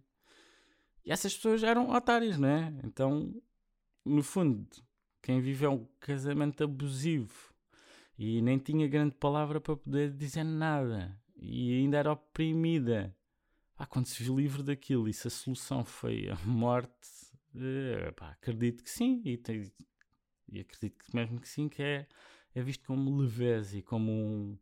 E 1.03 1.11
essas 1.11 1.35
pessoas 1.35 1.63
eram 1.63 1.89
otários, 1.89 2.37
não 2.37 2.47
é? 2.47 2.73
Então, 2.83 3.33
no 4.05 4.21
fundo, 4.21 4.67
quem 5.21 5.41
viveu 5.41 5.71
um 5.71 5.87
casamento 5.99 6.63
abusivo 6.63 7.53
e 8.17 8.41
nem 8.41 8.57
tinha 8.57 8.87
grande 8.87 9.15
palavra 9.15 9.59
para 9.59 9.75
poder 9.75 10.11
dizer 10.11 10.43
nada 10.43 11.19
e 11.35 11.73
ainda 11.79 11.97
era 11.97 12.11
oprimida 12.11 13.15
pá, 13.75 13.85
quando 13.85 14.05
se 14.05 14.23
viu 14.23 14.37
livre 14.37 14.61
daquilo 14.61 15.07
e 15.07 15.13
se 15.13 15.27
a 15.27 15.31
solução 15.31 15.83
foi 15.83 16.29
a 16.29 16.35
morte, 16.45 17.09
eh, 17.55 18.11
pá, 18.11 18.31
acredito 18.31 18.83
que 18.83 18.89
sim, 18.89 19.21
e, 19.25 19.37
tem, 19.37 19.71
e, 20.51 20.59
acredito 20.59 21.03
que 21.03 21.15
mesmo 21.15 21.39
que 21.39 21.49
sim, 21.49 21.67
que 21.67 21.81
é, 21.81 22.07
é 22.53 22.61
visto 22.61 22.85
como 22.85 23.17
leveza 23.17 23.77
e 23.77 23.81
como 23.81 24.11
um, 24.11 24.57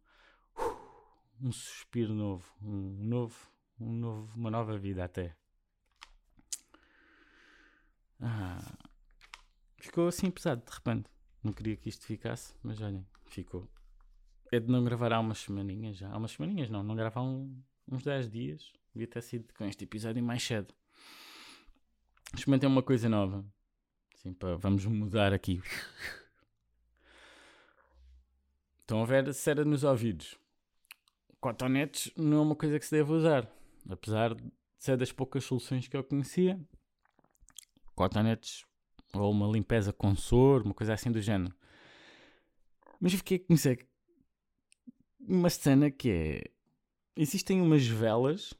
um 1.42 1.52
suspiro 1.52 2.14
novo, 2.14 2.46
um 2.62 3.06
novo, 3.06 3.52
um 3.80 3.92
novo, 3.94 4.38
uma 4.38 4.52
nova 4.52 4.78
vida 4.78 5.04
até. 5.04 5.36
Ah, 8.22 8.78
ficou 9.78 10.08
assim 10.08 10.30
pesado 10.30 10.64
de 10.66 10.72
repente. 10.72 11.10
Não 11.42 11.54
queria 11.54 11.78
que 11.78 11.88
isto 11.88 12.06
ficasse, 12.06 12.54
mas 12.62 12.82
olhem, 12.82 13.08
ficou. 13.28 13.70
É 14.52 14.60
de 14.60 14.68
não 14.68 14.84
gravar 14.84 15.14
há 15.14 15.20
umas 15.20 15.38
semaninhas 15.40 15.98
já. 15.98 16.10
Há 16.12 16.18
umas 16.18 16.32
semaninhas 16.32 16.70
não, 16.70 16.84
não 16.84 16.96
gravar 16.96 17.22
um, 17.22 17.62
uns 17.88 18.04
10 18.04 18.30
dias. 18.30 18.74
Devia 18.94 19.08
ter 19.08 19.22
sido 19.22 19.54
com 19.54 19.66
este 19.66 19.84
episódio 19.86 20.22
mais 20.24 20.44
cedo. 20.44 20.74
Experimentei 22.34 22.68
uma 22.68 22.84
coisa 22.84 23.08
nova. 23.08 23.46
Assim, 24.14 24.34
para, 24.34 24.58
vamos 24.58 24.86
mudar 24.86 25.34
aqui. 25.34 25.62
Estão 28.82 29.04
a 29.04 29.06
ver 29.06 29.34
cera 29.34 29.64
nos 29.64 29.84
ouvidos. 29.84 30.39
Cotonetes 31.40 32.12
não 32.18 32.38
é 32.38 32.42
uma 32.42 32.56
coisa 32.56 32.78
que 32.78 32.86
se 32.86 32.92
deve 32.92 33.12
usar. 33.14 33.50
Apesar 33.90 34.36
de 34.36 34.44
ser 34.78 34.98
das 34.98 35.12
poucas 35.12 35.44
soluções 35.44 35.88
que 35.88 35.96
eu 35.96 36.04
conhecia. 36.04 36.60
Cotonetes 37.96 38.66
ou 39.14 39.32
uma 39.32 39.48
limpeza 39.48 39.94
com 39.94 40.16
soro, 40.16 40.66
uma 40.66 40.74
coisa 40.74 40.94
assim 40.94 41.12
do 41.12 41.22
género. 41.22 41.56
Mas 43.00 43.14
eu 43.14 43.18
fiquei 43.20 43.38
a 43.38 43.46
conhecer 43.46 43.88
uma 45.20 45.50
cena 45.50 45.90
que 45.90 46.10
é. 46.10 46.44
Existem 47.16 47.62
umas 47.62 47.86
velas 47.86 48.54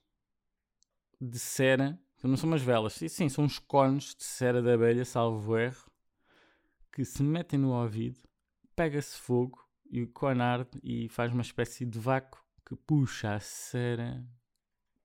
de 1.20 1.40
cera, 1.40 2.00
não 2.24 2.36
são 2.36 2.50
umas 2.50 2.62
velas, 2.62 2.94
sim, 2.94 3.30
são 3.30 3.46
uns 3.46 3.60
cones 3.60 4.16
de 4.16 4.24
cera 4.24 4.62
de 4.62 4.72
abelha, 4.72 5.06
salvo 5.06 5.58
erro, 5.58 5.90
que 6.92 7.06
se 7.06 7.24
metem 7.24 7.60
no 7.60 7.72
ouvido, 7.72 8.20
pega-se 8.76 9.18
fogo 9.18 9.66
e 9.90 10.02
o 10.02 10.12
cone 10.12 10.42
arde 10.42 10.80
e 10.84 11.08
faz 11.10 11.32
uma 11.32 11.42
espécie 11.42 11.86
de 11.86 12.00
vácuo 12.00 12.44
que 12.70 12.76
puxa 12.76 13.34
a 13.34 13.40
cera 13.40 14.24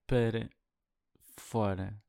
para 0.05 0.47
fora. 1.35 1.99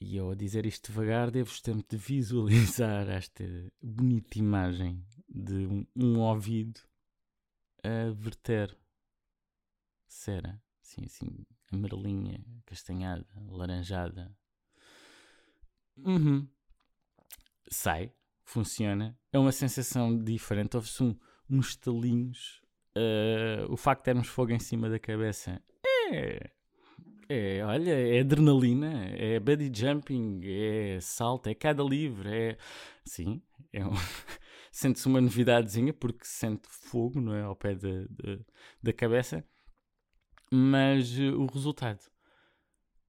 E 0.00 0.16
eu 0.16 0.32
a 0.32 0.34
dizer 0.34 0.66
isto 0.66 0.90
devagar, 0.90 1.30
devo 1.30 1.50
sempre 1.50 1.86
de 1.88 1.96
visualizar 1.96 3.06
esta 3.08 3.44
bonita 3.80 4.36
imagem 4.36 5.06
de 5.28 5.54
um, 5.66 5.86
um 5.94 6.18
ouvido 6.18 6.80
a 7.84 8.10
verter 8.12 8.76
cera, 10.08 10.60
assim, 10.82 11.04
assim, 11.04 11.46
amarelinha, 11.70 12.44
castanhada, 12.66 13.26
laranjada. 13.46 14.36
Uhum. 15.98 16.48
Sai, 17.70 18.12
funciona. 18.42 19.16
É 19.32 19.38
uma 19.38 19.52
sensação 19.52 20.18
diferente. 20.18 20.76
Houve-se 20.76 21.00
um, 21.04 21.16
uns 21.48 21.68
estalinhos. 21.70 22.60
Uh, 22.96 23.72
o 23.72 23.76
facto 23.76 24.00
de 24.00 24.04
termos 24.06 24.28
fogo 24.28 24.52
em 24.52 24.58
cima 24.58 24.88
da 24.88 24.98
cabeça 24.98 25.62
é. 26.12 26.50
É, 27.30 27.62
olha, 27.62 27.92
é 27.92 28.20
adrenalina, 28.20 29.04
é 29.10 29.38
body 29.38 29.70
jumping, 29.74 30.40
é 30.44 30.98
salto, 30.98 31.48
é 31.48 31.54
cada 31.54 31.82
livre, 31.82 32.30
é. 32.30 32.56
Sim, 33.04 33.42
é 33.70 33.84
um... 33.84 33.90
sente-se 34.72 35.06
uma 35.06 35.20
novidadezinha 35.20 35.92
porque 35.92 36.24
sente 36.24 36.66
fogo, 36.68 37.20
não 37.20 37.34
é? 37.34 37.42
Ao 37.42 37.54
pé 37.54 37.74
da, 37.74 38.04
da, 38.08 38.38
da 38.82 38.92
cabeça 38.94 39.44
mas 40.50 41.18
uh, 41.18 41.38
o 41.38 41.46
resultado 41.46 42.00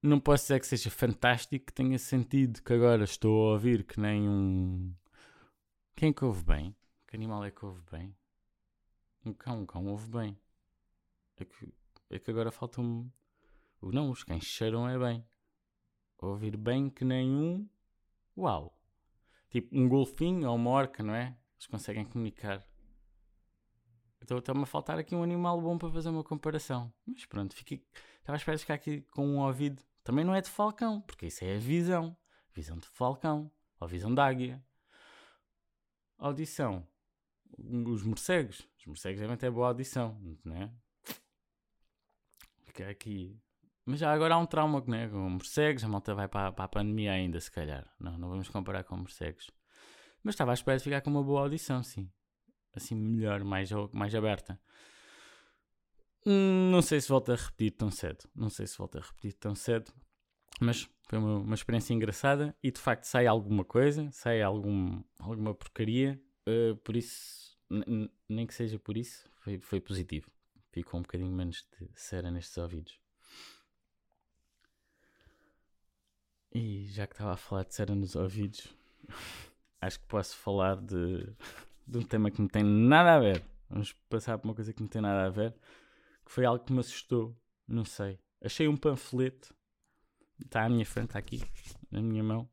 não 0.02 0.20
posso 0.20 0.44
dizer 0.46 0.60
que 0.60 0.68
seja 0.68 0.90
fantástico, 0.90 1.66
que 1.66 1.74
tenha 1.74 1.98
sentido 2.00 2.62
que 2.62 2.74
agora 2.74 3.04
estou 3.04 3.50
a 3.50 3.54
ouvir 3.54 3.84
que 3.84 4.00
nem 4.00 4.30
um. 4.30 4.94
Quem 5.96 6.14
que 6.14 6.24
ouve 6.24 6.44
bem? 6.44 6.76
Que 7.06 7.18
animal 7.18 7.44
é 7.44 7.52
que 7.52 7.66
ouve 7.66 7.82
bem? 7.92 8.16
Um 9.30 9.34
cão, 9.34 9.62
um 9.62 9.66
cão 9.66 9.86
ouve 9.86 10.10
bem. 10.10 10.36
É 11.38 11.46
que, 11.46 11.74
é 12.10 12.18
que 12.18 12.32
agora 12.32 12.52
falta-me. 12.52 13.12
Não, 13.80 14.10
os 14.10 14.24
cães 14.24 14.44
cheiram 14.44 14.90
é 14.90 14.98
bem. 14.98 15.24
Ouvir 16.18 16.58
bem 16.58 16.90
que 16.90 17.06
nem 17.06 17.30
um. 17.30 17.70
Uau! 18.36 18.76
Tipo 19.52 19.78
um 19.78 19.88
golfinho 19.88 20.50
ou 20.50 20.56
uma 20.56 20.72
orca, 20.72 21.04
não 21.04 21.14
é? 21.14 21.38
Eles 21.54 21.68
conseguem 21.68 22.06
comunicar. 22.06 22.66
Então 24.20 24.40
está-me 24.40 24.64
a 24.64 24.66
faltar 24.66 24.98
aqui 24.98 25.14
um 25.16 25.22
animal 25.22 25.62
bom 25.62 25.78
para 25.78 25.92
fazer 25.92 26.10
uma 26.10 26.24
comparação. 26.24 26.92
Mas 27.06 27.26
pronto, 27.26 27.56
fiquei, 27.56 27.86
estava 28.18 28.36
à 28.36 28.38
espera 28.38 28.58
de 28.58 28.62
ficar 28.62 28.74
aqui 28.74 29.02
com 29.12 29.28
um 29.28 29.40
ouvido. 29.40 29.84
Também 30.04 30.26
não 30.26 30.34
é 30.34 30.42
de 30.42 30.50
falcão, 30.50 31.02
porque 31.02 31.28
isso 31.28 31.44
é 31.44 31.56
a 31.56 31.60
visão. 31.60 32.18
Visão 32.52 32.78
de 32.78 32.88
falcão, 32.88 33.52
ou 33.80 33.88
visão 33.88 34.12
de 34.12 34.22
águia. 34.22 34.64
Audição. 36.18 36.88
Os 37.58 38.04
morcegos. 38.04 38.68
Os 38.78 38.86
morcegos 38.86 39.20
devem 39.20 39.38
ter 39.38 39.52
boa 39.52 39.68
audição, 39.68 40.20
não 40.44 40.56
é? 40.56 40.72
Fica 42.64 42.90
aqui. 42.90 43.38
Mas 43.86 44.00
já 44.00 44.14
agora 44.14 44.36
há 44.36 44.38
um 44.38 44.46
trauma 44.46 44.84
né? 44.88 45.08
com 45.08 45.30
morcegos. 45.30 45.84
A 45.84 45.88
malta 45.88 46.14
vai 46.14 46.28
para, 46.28 46.52
para 46.52 46.66
a 46.66 46.68
pandemia 46.68 47.12
ainda, 47.12 47.40
se 47.40 47.52
calhar. 47.52 47.92
Não, 48.00 48.18
não 48.18 48.30
vamos 48.30 48.50
comparar 48.50 48.84
com 48.84 48.96
morcegos. 48.96 49.50
Mas 50.24 50.36
estava 50.36 50.52
à 50.52 50.54
espera 50.54 50.78
de 50.78 50.84
ficar 50.84 51.02
com 51.02 51.10
uma 51.10 51.24
boa 51.24 51.42
audição, 51.42 51.82
sim 51.82 52.10
assim 52.76 52.96
melhor, 52.96 53.44
mais, 53.44 53.70
mais 53.92 54.14
aberta. 54.16 54.60
Hum, 56.26 56.70
não 56.72 56.82
sei 56.82 57.00
se 57.00 57.10
volto 57.10 57.32
a 57.32 57.36
repetir 57.36 57.72
tão 57.72 57.90
cedo. 57.90 58.30
Não 58.36 58.50
sei 58.50 58.68
se 58.68 58.78
volto 58.78 58.98
a 58.98 59.02
repetir 59.02 59.34
tão 59.34 59.56
cedo. 59.56 59.92
Mas 60.60 60.90
foi 61.08 61.20
uma, 61.20 61.40
uma 61.40 61.56
experiência 61.56 61.94
engraçada 61.94 62.56
e 62.62 62.72
de 62.72 62.80
facto 62.80 63.06
sai 63.06 63.26
alguma 63.28 63.64
coisa, 63.64 64.10
sai 64.12 64.42
algum, 64.42 65.02
alguma 65.20 65.54
porcaria. 65.54 66.22
Uh, 66.50 66.76
por 66.78 66.96
isso, 66.96 67.58
nem 68.28 68.48
que 68.48 68.54
seja 68.54 68.80
por 68.80 68.98
isso, 68.98 69.30
foi, 69.36 69.60
foi 69.60 69.80
positivo. 69.80 70.32
Ficou 70.72 71.00
um 71.00 71.04
bocadinho 71.04 71.32
menos 71.32 71.68
de 71.78 71.90
cera 71.96 72.32
nestes 72.32 72.58
ouvidos. 72.58 73.00
E 76.54 76.88
já 76.88 77.06
que 77.06 77.14
estava 77.14 77.34
a 77.34 77.38
falar 77.38 77.64
de 77.64 77.76
cera 77.76 77.94
nos 77.94 78.16
ouvidos, 78.16 78.68
acho 79.82 80.00
que 80.00 80.08
posso 80.08 80.36
falar 80.36 80.76
de 80.78 81.36
de 81.90 81.98
um 81.98 82.04
tema 82.04 82.30
que 82.30 82.40
não 82.40 82.48
tem 82.48 82.64
nada 82.64 83.16
a 83.16 83.20
ver. 83.20 83.44
Vamos 83.70 83.94
passar 84.10 84.38
por 84.38 84.48
uma 84.48 84.54
coisa 84.54 84.72
que 84.72 84.82
não 84.82 84.88
tem 84.88 85.02
nada 85.02 85.26
a 85.26 85.30
ver. 85.30 85.56
Que 86.24 86.32
foi 86.32 86.46
algo 86.46 86.64
que 86.64 86.72
me 86.72 86.80
assustou. 86.80 87.36
Não 87.68 87.84
sei. 87.84 88.20
Achei 88.42 88.68
um 88.68 88.78
panfleto. 88.78 89.54
Está 90.44 90.66
à 90.66 90.70
minha 90.70 90.86
frente, 90.86 91.08
está 91.08 91.20
aqui, 91.20 91.42
na 91.92 92.02
minha 92.02 92.24
mão. 92.24 92.50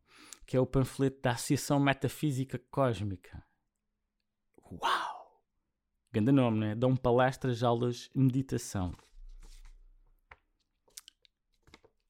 Que 0.46 0.56
é 0.56 0.60
o 0.60 0.66
panfleto 0.66 1.20
da 1.20 1.32
Associação 1.32 1.78
Metafísica 1.78 2.58
Cósmica. 2.70 3.44
Uau! 4.70 5.42
Grande 6.12 6.32
nome, 6.32 6.58
né? 6.58 6.74
Dão 6.74 6.96
palestras, 6.96 7.62
aulas, 7.62 8.10
meditação. 8.14 8.94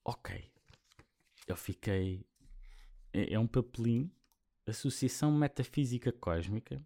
Ok. 0.05 0.51
Eu 1.47 1.57
fiquei. 1.57 2.25
É, 3.13 3.35
é 3.35 3.39
um 3.39 3.47
papelinho. 3.47 4.11
Associação 4.67 5.31
Metafísica 5.31 6.11
Cósmica 6.11 6.85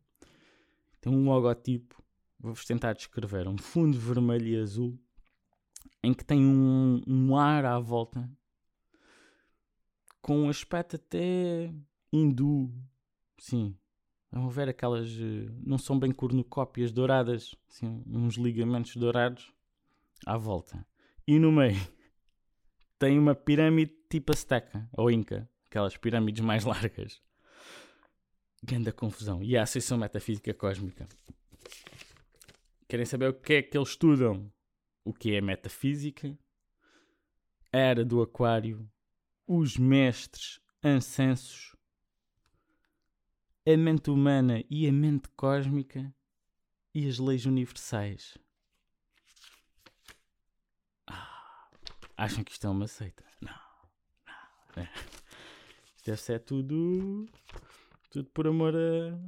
tem 1.01 1.13
um 1.13 1.25
logotipo, 1.25 2.03
vou-vos 2.39 2.65
tentar 2.65 2.93
descrever, 2.93 3.49
um 3.49 3.57
fundo 3.57 3.99
vermelho 3.99 4.47
e 4.47 4.61
azul, 4.61 4.99
em 6.03 6.13
que 6.13 6.25
tem 6.25 6.45
um, 6.45 7.01
um 7.07 7.37
ar 7.37 7.65
à 7.65 7.79
volta, 7.79 8.31
com 10.21 10.41
um 10.41 10.49
aspecto 10.51 10.97
até 10.97 11.73
hindu, 12.13 12.71
sim. 13.39 13.75
Vamos 14.33 14.55
ver 14.55 14.69
aquelas, 14.69 15.09
eh, 15.11 15.51
não 15.65 15.77
são 15.77 15.99
bem 15.99 16.13
cornucópias 16.13 16.93
douradas, 16.93 17.55
assim, 17.69 18.03
uns 18.07 18.37
ligamentos 18.37 18.97
dourados 18.97 19.53
à 20.25 20.37
volta. 20.37 20.87
E 21.27 21.39
no 21.39 21.51
meio 21.51 21.81
tem 22.99 23.19
uma 23.19 23.35
pirâmide 23.35 23.93
tipo 24.09 24.33
Azteca 24.33 24.89
ou 24.93 25.11
Inca, 25.11 25.49
aquelas 25.69 25.97
pirâmides 25.97 26.43
mais 26.45 26.65
largas. 26.67 27.21
Ganda 28.63 28.93
confusão. 28.93 29.43
E 29.43 29.57
a 29.57 29.63
Associação 29.63 29.99
Metafísica 29.99 30.53
Cósmica. 30.53 31.09
Querem 32.87 33.07
saber 33.07 33.31
o 33.31 33.35
que 33.35 33.55
é 33.55 33.63
que 33.63 33.77
eles 33.77 33.91
estudam? 33.91 34.53
O 35.05 35.15
que 35.15 35.35
é 35.35 35.41
metafísica? 35.41 36.37
era 37.73 38.05
do 38.05 38.21
Aquário, 38.21 38.89
os 39.47 39.77
mestres 39.77 40.61
ancensos, 40.83 41.77
a 43.67 43.77
mente 43.77 44.11
humana 44.11 44.65
e 44.71 44.89
a 44.89 44.93
mente 44.93 45.29
cósmica 45.37 46.13
e 46.95 47.09
as 47.09 47.19
leis 47.19 47.47
universais. 47.47 48.37
Ah, 51.07 51.69
acham 52.17 52.43
que 52.43 52.53
isto 52.53 52.67
é 52.67 52.71
uma 52.71 52.87
seita? 52.87 53.25
Não. 53.41 53.53
não. 54.27 54.83
É. 54.83 54.91
Isto 55.97 56.07
deve 56.07 56.21
ser 56.21 56.41
tudo. 56.41 57.27
Tudo 58.11 58.29
por 58.31 58.47
amor 58.47 58.75
a. 58.75 59.19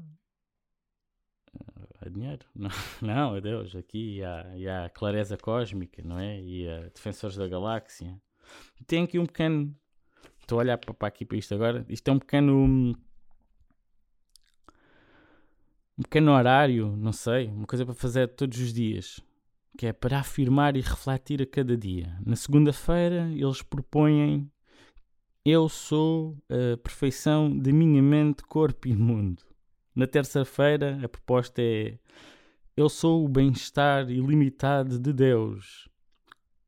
a 2.01 2.09
dinheiro. 2.09 2.47
Não, 2.55 2.71
não 3.01 3.35
adeus. 3.35 3.77
Aqui 3.77 4.25
há, 4.25 4.57
e 4.57 4.67
há 4.67 4.87
a 4.87 4.91
clareza 4.91 5.37
cósmica, 5.37 6.03
não 6.03 6.19
é? 6.19 6.41
E 6.41 6.69
a 6.69 6.89
defensores 6.89 7.37
da 7.37 7.47
galáxia. 7.47 8.21
Tem 8.87 9.05
aqui 9.05 9.19
um 9.19 9.27
pequeno. 9.27 9.77
Estou 10.41 10.59
a 10.59 10.63
olhar 10.63 10.79
para, 10.79 11.07
aqui 11.07 11.25
para 11.25 11.37
isto 11.37 11.55
agora. 11.55 11.87
Isto 11.89 12.09
é 12.09 12.13
um 12.13 12.19
pequeno 12.19 12.97
um 15.99 16.03
pequeno 16.03 16.33
horário, 16.33 16.97
não 16.97 17.13
sei, 17.13 17.49
uma 17.49 17.67
coisa 17.67 17.85
para 17.85 17.95
fazer 17.95 18.29
todos 18.29 18.59
os 18.59 18.73
dias, 18.73 19.21
que 19.77 19.87
é 19.87 19.93
para 19.93 20.21
afirmar 20.21 20.77
e 20.77 20.81
refletir 20.81 21.43
a 21.43 21.47
cada 21.47 21.77
dia. 21.77 22.19
Na 22.25 22.37
segunda-feira, 22.37 23.31
eles 23.33 23.63
propõem: 23.63 24.51
Eu 25.45 25.69
sou 25.69 26.37
a 26.49 26.77
perfeição 26.77 27.57
da 27.57 27.73
minha 27.73 28.03
mente, 28.03 28.43
corpo 28.45 28.89
e 28.89 28.95
mundo. 28.95 29.43
Na 29.95 30.07
terça-feira, 30.07 30.99
a 31.05 31.09
proposta 31.09 31.61
é: 31.61 31.99
Eu 32.77 32.89
sou 32.89 33.25
o 33.25 33.29
bem-estar 33.29 34.11
ilimitado 34.11 34.99
de 34.99 35.13
Deus. 35.13 35.89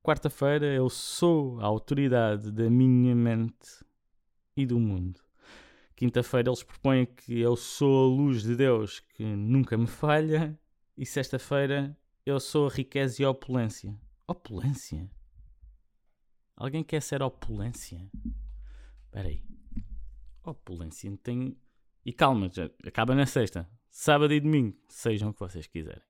Quarta-feira, 0.02 0.66
eu 0.66 0.90
sou 0.90 1.58
a 1.60 1.64
autoridade 1.64 2.52
da 2.52 2.68
minha 2.68 3.14
mente 3.14 3.82
e 4.54 4.66
do 4.66 4.78
mundo. 4.78 5.23
Quinta-feira 6.04 6.50
eles 6.50 6.62
propõem 6.62 7.06
que 7.06 7.40
eu 7.40 7.56
sou 7.56 8.04
a 8.04 8.14
luz 8.14 8.42
de 8.42 8.54
Deus 8.54 9.00
que 9.00 9.24
nunca 9.24 9.74
me 9.74 9.86
falha. 9.86 10.54
E 10.98 11.06
sexta-feira 11.06 11.98
eu 12.26 12.38
sou 12.38 12.66
a 12.66 12.70
riqueza 12.70 13.22
e 13.22 13.24
a 13.24 13.30
opulência. 13.30 13.98
Opulência? 14.28 15.10
Alguém 16.54 16.84
quer 16.84 17.00
ser 17.00 17.22
opulência? 17.22 18.06
Espera 19.06 19.28
aí. 19.28 19.42
Opulência 20.44 21.10
tem... 21.22 21.56
E 22.04 22.12
calma, 22.12 22.50
já 22.52 22.68
acaba 22.86 23.14
na 23.14 23.24
sexta. 23.24 23.66
Sábado 23.90 24.34
e 24.34 24.40
domingo. 24.40 24.76
Sejam 24.90 25.30
o 25.30 25.32
que 25.32 25.40
vocês 25.40 25.66
quiserem. 25.66 26.02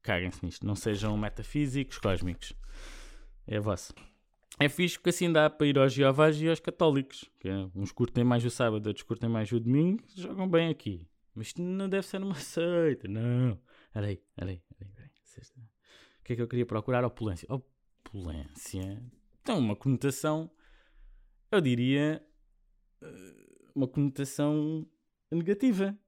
Caguem-se 0.00 0.44
nisto. 0.44 0.64
Não 0.64 0.76
sejam 0.76 1.18
metafísicos, 1.18 1.98
cósmicos. 1.98 2.52
É 3.48 3.58
vosso. 3.58 3.92
É 4.62 4.68
fixe 4.68 4.98
porque 4.98 5.08
assim 5.08 5.32
dá 5.32 5.48
para 5.48 5.66
ir 5.66 5.78
aos 5.78 5.90
Jeovás 5.90 6.38
e 6.38 6.46
aos 6.46 6.60
católicos. 6.60 7.24
Que 7.38 7.48
é, 7.48 7.70
uns 7.74 7.90
curtem 7.90 8.22
mais 8.22 8.44
o 8.44 8.50
sábado, 8.50 8.86
outros 8.88 9.02
curtem 9.02 9.30
mais 9.30 9.50
o 9.50 9.58
domingo, 9.58 10.04
jogam 10.14 10.46
bem 10.46 10.68
aqui. 10.68 11.08
Mas 11.34 11.46
isto 11.46 11.62
não 11.62 11.88
deve 11.88 12.06
ser 12.06 12.22
uma 12.22 12.34
seita, 12.34 13.08
não. 13.08 13.58
Olha 13.94 14.08
aí, 14.08 14.22
olha 14.38 14.50
aí, 14.50 14.62
olha 14.78 14.90
aí. 14.98 15.10
O 16.20 16.24
que 16.24 16.34
é 16.34 16.36
que 16.36 16.42
eu 16.42 16.46
queria 16.46 16.66
procurar? 16.66 17.02
Opulência. 17.06 17.48
Opulência. 17.50 19.02
Tem 19.42 19.56
uma 19.56 19.74
conotação, 19.74 20.50
eu 21.50 21.60
diria, 21.62 22.22
eh, 23.00 23.70
uma 23.74 23.88
conotação 23.88 24.86
negativa. 25.30 25.98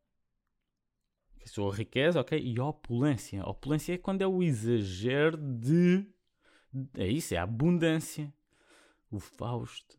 Que 1.40 1.48
sou 1.48 1.70
riqueza, 1.70 2.20
ok? 2.20 2.38
E 2.38 2.60
opulência. 2.60 3.42
Opulência 3.46 3.94
é 3.94 3.98
quando 3.98 4.20
é 4.20 4.26
o 4.26 4.42
exagero 4.42 5.38
de. 5.38 6.06
É 6.98 7.06
isso, 7.06 7.34
é 7.34 7.38
a 7.38 7.44
abundância 7.44 8.32
o 9.12 9.20
Fausto. 9.20 9.98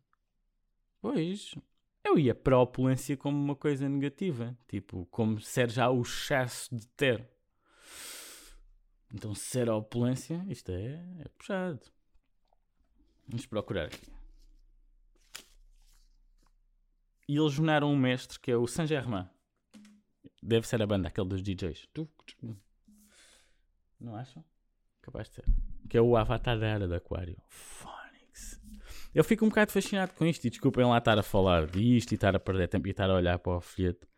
Pois, 1.00 1.54
eu 2.04 2.18
ia 2.18 2.34
para 2.34 2.56
a 2.56 2.60
opulência 2.60 3.16
como 3.16 3.36
uma 3.36 3.56
coisa 3.56 3.88
negativa, 3.88 4.56
tipo, 4.68 5.06
como 5.06 5.40
ser 5.40 5.70
já 5.70 5.88
o 5.88 6.02
excesso 6.02 6.74
de 6.74 6.86
ter. 6.88 7.28
Então, 9.12 9.34
ser 9.34 9.68
a 9.68 9.76
opulência, 9.76 10.44
isto 10.48 10.72
é, 10.72 10.94
é 11.20 11.28
puxado. 11.28 11.80
Vamos 13.28 13.46
procurar 13.46 13.86
aqui. 13.86 14.12
E 17.28 17.36
eles 17.36 17.52
juntaram 17.52 17.90
um 17.90 17.96
mestre 17.96 18.38
que 18.38 18.50
é 18.50 18.56
o 18.56 18.66
Saint 18.66 18.88
Germain. 18.88 19.28
Deve 20.42 20.66
ser 20.66 20.82
a 20.82 20.86
banda, 20.86 21.08
aquele 21.08 21.28
dos 21.28 21.42
DJs. 21.42 21.88
Não 23.98 24.14
acham? 24.14 24.44
Capaz 25.00 25.28
de 25.28 25.36
ser. 25.36 25.44
Que 25.88 25.96
é 25.96 26.02
o 26.02 26.16
Avatar 26.16 26.58
da 26.58 26.66
Era 26.66 26.86
do 26.86 26.94
Aquário. 26.94 27.40
Eu 29.14 29.22
fico 29.22 29.44
um 29.44 29.48
bocado 29.48 29.70
fascinado 29.70 30.12
com 30.14 30.26
isto 30.26 30.44
e 30.44 30.50
desculpem 30.50 30.84
lá 30.84 30.98
estar 30.98 31.16
a 31.16 31.22
falar 31.22 31.66
disto 31.66 32.10
e 32.10 32.14
estar 32.16 32.34
a 32.34 32.40
perder 32.40 32.66
tempo 32.66 32.88
e 32.88 32.90
estar 32.90 33.08
a 33.08 33.14
olhar 33.14 33.38
para 33.38 33.58
o 33.58 33.60
folheto. 33.60 34.08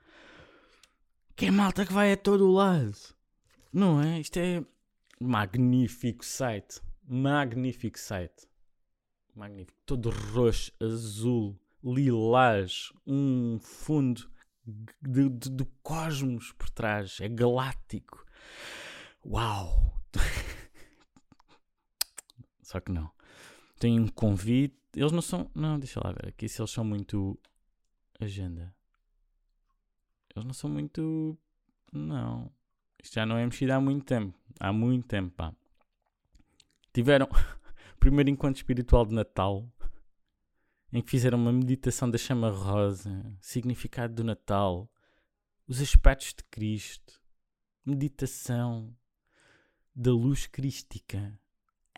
Que 1.36 1.46
é 1.46 1.50
malta 1.50 1.84
que 1.84 1.92
vai 1.92 2.12
a 2.12 2.16
todo 2.16 2.48
o 2.48 2.52
lado. 2.52 2.96
Não 3.70 4.00
é? 4.00 4.18
Isto 4.18 4.38
é 4.38 4.64
magnífico 5.20 6.24
site. 6.24 6.80
Magnífico 7.06 7.98
site. 7.98 8.48
Magnífico. 9.34 9.78
Todo 9.84 10.08
roxo, 10.08 10.72
azul, 10.80 11.60
lilás. 11.84 12.90
Um 13.06 13.58
fundo 13.60 14.30
de, 15.02 15.28
de, 15.28 15.50
do 15.50 15.66
cosmos 15.82 16.52
por 16.52 16.70
trás. 16.70 17.18
É 17.20 17.28
galáctico. 17.28 18.24
Uau! 19.26 20.00
Só 22.62 22.80
que 22.80 22.90
não. 22.90 23.10
Tem 23.78 24.00
um 24.00 24.08
convite 24.08 24.85
eles 24.96 25.12
não 25.12 25.22
são. 25.22 25.50
Não, 25.54 25.78
deixa 25.78 26.00
lá 26.02 26.12
ver 26.12 26.28
aqui 26.28 26.48
se 26.48 26.60
eles 26.60 26.70
são 26.70 26.84
muito. 26.84 27.38
Agenda. 28.18 28.74
Eles 30.34 30.44
não 30.44 30.54
são 30.54 30.70
muito. 30.70 31.38
Não. 31.92 32.50
Isto 33.02 33.14
já 33.14 33.26
não 33.26 33.36
é 33.36 33.44
mexido 33.44 33.72
há 33.72 33.80
muito 33.80 34.04
tempo. 34.06 34.36
Há 34.58 34.72
muito 34.72 35.06
tempo, 35.06 35.30
pá. 35.34 35.54
Tiveram 36.92 37.28
primeiro 38.00 38.30
encontro 38.30 38.56
espiritual 38.56 39.04
de 39.04 39.14
Natal 39.14 39.70
em 40.92 41.02
que 41.02 41.10
fizeram 41.10 41.38
uma 41.38 41.52
meditação 41.52 42.10
da 42.10 42.16
chama 42.16 42.48
rosa, 42.48 43.36
significado 43.38 44.14
do 44.14 44.24
Natal, 44.24 44.90
os 45.66 45.80
aspectos 45.80 46.28
de 46.28 46.42
Cristo, 46.44 47.20
meditação 47.84 48.96
da 49.94 50.12
luz 50.12 50.46
crística. 50.46 51.38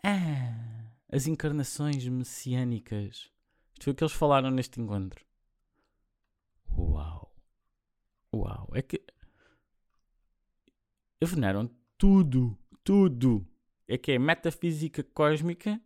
Ah! 0.03 0.98
As 1.09 1.25
encarnações 1.25 2.07
messiânicas. 2.07 3.31
Isto 3.73 3.83
foi 3.85 3.93
o 3.93 3.95
que 3.95 4.03
eles 4.03 4.13
falaram 4.13 4.51
neste 4.51 4.79
encontro. 4.79 5.25
Uau! 6.77 7.35
Uau! 8.33 8.69
É 8.73 8.81
que. 8.81 9.03
Veneram 11.21 11.69
tudo, 11.97 12.57
tudo. 12.83 13.45
É 13.87 13.97
que 13.97 14.11
é 14.11 14.19
metafísica 14.19 15.03
cósmica. 15.03 15.81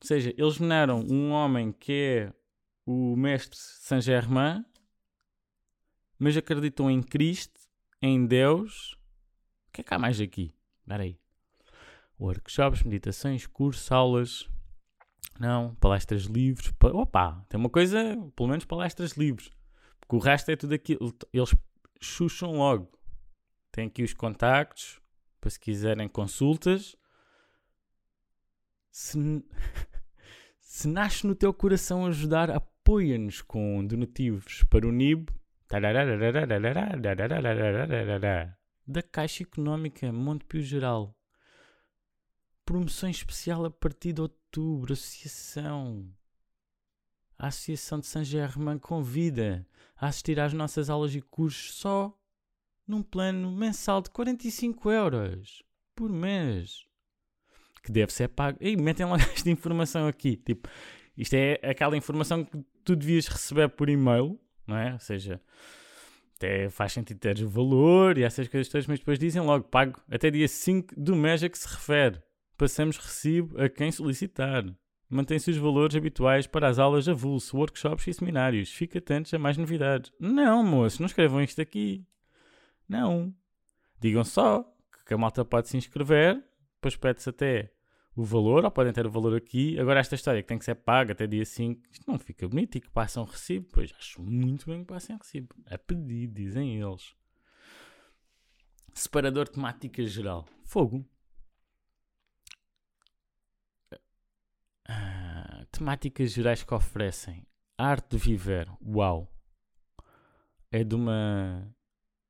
Ou 0.00 0.06
seja, 0.06 0.34
eles 0.36 0.58
veneram 0.58 1.00
um 1.00 1.30
homem 1.30 1.72
que 1.72 1.92
é 1.92 2.32
o 2.84 3.16
mestre 3.16 3.58
Saint 3.58 4.02
Germain, 4.02 4.62
mas 6.18 6.36
acreditam 6.36 6.90
em 6.90 7.02
Cristo, 7.02 7.58
em 8.02 8.26
Deus. 8.26 8.92
O 9.68 9.72
que 9.72 9.80
é 9.80 9.84
que 9.84 9.94
há 9.94 9.98
mais 9.98 10.20
aqui? 10.20 10.54
Espera 10.82 11.02
aí 11.02 11.23
workshops, 12.18 12.82
meditações, 12.82 13.46
cursos, 13.46 13.90
aulas. 13.90 14.48
Não, 15.38 15.74
palestras 15.76 16.24
livres. 16.24 16.70
Pa... 16.72 16.88
Opa, 16.88 17.44
tem 17.48 17.58
uma 17.58 17.70
coisa, 17.70 17.98
pelo 18.36 18.48
menos 18.48 18.64
palestras 18.64 19.12
livres. 19.12 19.50
Porque 20.00 20.16
o 20.16 20.18
resto 20.18 20.50
é 20.50 20.56
tudo 20.56 20.74
aquilo. 20.74 21.14
Eles 21.32 21.54
chucham 22.00 22.52
logo. 22.52 22.90
Tem 23.72 23.86
aqui 23.86 24.02
os 24.02 24.12
contactos 24.12 25.00
para 25.40 25.50
se 25.50 25.58
quiserem 25.58 26.08
consultas. 26.08 26.96
Se, 28.90 29.18
se 30.60 30.88
nasce 30.88 31.26
no 31.26 31.34
teu 31.34 31.52
coração 31.52 32.06
ajudar, 32.06 32.50
apoia-nos 32.50 33.42
com 33.42 33.84
donativos 33.84 34.62
para 34.70 34.86
o 34.86 34.92
NIB 34.92 35.32
da 38.86 39.02
Caixa 39.02 39.42
Económica 39.42 40.12
Montepio 40.12 40.62
Geral 40.62 41.16
promoção 42.64 43.08
especial 43.08 43.64
a 43.64 43.70
partir 43.70 44.12
de 44.12 44.20
outubro. 44.20 44.92
Associação. 44.92 46.08
A 47.38 47.48
Associação 47.48 48.00
de 48.00 48.06
Saint 48.06 48.24
Germain 48.24 48.78
convida 48.78 49.66
a 49.96 50.08
assistir 50.08 50.38
às 50.40 50.52
nossas 50.52 50.88
aulas 50.88 51.14
e 51.14 51.20
cursos 51.20 51.74
só 51.74 52.16
num 52.86 53.02
plano 53.02 53.50
mensal 53.50 54.00
de 54.00 54.10
45 54.10 54.90
euros 54.90 55.62
por 55.94 56.10
mês. 56.10 56.86
Que 57.82 57.92
deve 57.92 58.12
ser 58.12 58.28
pago. 58.28 58.58
E 58.60 58.76
metem 58.76 59.06
logo 59.06 59.22
esta 59.34 59.50
informação 59.50 60.06
aqui. 60.06 60.36
Tipo, 60.36 60.68
isto 61.16 61.34
é 61.34 61.60
aquela 61.62 61.96
informação 61.96 62.44
que 62.44 62.64
tu 62.84 62.96
devias 62.96 63.26
receber 63.26 63.68
por 63.68 63.88
e-mail, 63.88 64.38
não 64.66 64.76
é? 64.76 64.92
Ou 64.92 64.98
seja, 65.00 65.40
até 66.36 66.68
faz 66.70 66.92
sentido 66.92 67.18
teres 67.18 67.42
o 67.42 67.48
valor 67.48 68.16
e 68.16 68.22
essas 68.22 68.48
coisas 68.48 68.70
todas, 68.70 68.86
mas 68.86 68.98
depois 68.98 69.18
dizem 69.18 69.42
logo 69.42 69.64
pago 69.64 70.00
até 70.10 70.30
dia 70.30 70.48
5 70.48 70.94
do 70.98 71.14
mês 71.14 71.42
a 71.42 71.48
que 71.48 71.58
se 71.58 71.68
refere 71.68 72.22
passamos 72.56 72.96
recibo 72.96 73.60
a 73.60 73.68
quem 73.68 73.90
solicitar. 73.90 74.64
Mantém-se 75.08 75.50
os 75.50 75.56
valores 75.56 75.94
habituais 75.94 76.46
para 76.46 76.68
as 76.68 76.78
aulas 76.78 77.08
avulso, 77.08 77.56
workshops 77.56 78.06
e 78.06 78.14
seminários. 78.14 78.70
Fique 78.70 78.98
atentos 78.98 79.32
a 79.34 79.38
mais 79.38 79.56
novidades. 79.56 80.12
Não, 80.18 80.64
moço, 80.64 81.00
não 81.00 81.06
escrevam 81.06 81.42
isto 81.42 81.60
aqui. 81.60 82.04
Não. 82.88 83.34
Digam 84.00 84.24
só 84.24 84.64
que 85.06 85.14
a 85.14 85.18
malta 85.18 85.44
pode 85.44 85.68
se 85.68 85.76
inscrever, 85.76 86.42
depois 86.76 86.96
pede-se 86.96 87.28
até 87.28 87.70
o 88.16 88.24
valor, 88.24 88.64
ou 88.64 88.70
podem 88.70 88.92
ter 88.92 89.06
o 89.06 89.10
valor 89.10 89.36
aqui. 89.36 89.78
Agora, 89.78 90.00
esta 90.00 90.14
história 90.14 90.42
que 90.42 90.48
tem 90.48 90.58
que 90.58 90.64
ser 90.64 90.74
paga 90.76 91.12
até 91.12 91.26
dia 91.26 91.44
5, 91.44 91.82
isto 91.90 92.10
não 92.10 92.18
fica 92.18 92.48
bonito 92.48 92.76
e 92.76 92.80
que 92.80 92.90
passam 92.90 93.24
recibo. 93.24 93.68
Pois 93.72 93.92
acho 93.98 94.22
muito 94.22 94.66
bem 94.66 94.80
que 94.80 94.86
passem 94.86 95.16
recibo. 95.16 95.54
A 95.66 95.76
pedir, 95.76 96.28
dizem 96.28 96.80
eles. 96.80 97.14
Separador 98.94 99.48
temática 99.48 100.04
geral. 100.06 100.46
Fogo. 100.64 101.04
Temáticas 105.74 106.32
gerais 106.32 106.62
que 106.62 106.74
oferecem. 106.74 107.46
arte 107.76 108.10
de 108.10 108.18
viver. 108.18 108.70
Uau. 108.80 109.28
É 110.70 110.84
de 110.84 110.94
uma. 110.94 111.68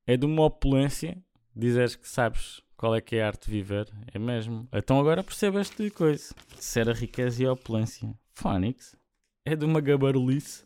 É 0.07 0.17
de 0.17 0.27
uma 0.27 0.45
opulência. 0.45 1.23
Dizeres 1.55 1.95
que 1.95 2.09
sabes 2.09 2.63
qual 2.77 2.95
é 2.95 3.01
que 3.01 3.17
é 3.17 3.23
a 3.23 3.27
arte 3.29 3.47
de 3.47 3.53
viver. 3.53 3.89
É 4.13 4.19
mesmo. 4.19 4.69
Então 4.73 4.99
agora 4.99 5.23
percebo 5.23 5.59
esta 5.59 5.91
coisa. 5.91 6.35
Ser 6.57 6.89
a 6.89 6.93
riqueza 6.93 7.43
e 7.43 7.47
a 7.47 7.53
opulência. 7.53 8.15
Phonics. 8.33 8.97
É 9.45 9.55
de 9.55 9.65
uma 9.65 9.81
gabarulice. 9.81 10.65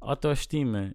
Autoestima 0.00 0.94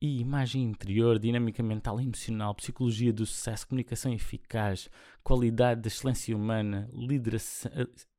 e 0.00 0.20
imagem 0.20 0.64
interior, 0.64 1.18
dinâmica 1.18 1.62
mental 1.62 2.00
e 2.00 2.04
emocional, 2.04 2.54
psicologia 2.56 3.12
do 3.12 3.24
sucesso, 3.24 3.68
comunicação 3.68 4.12
eficaz, 4.12 4.90
qualidade 5.22 5.80
da 5.80 5.86
excelência 5.86 6.36
humana, 6.36 6.90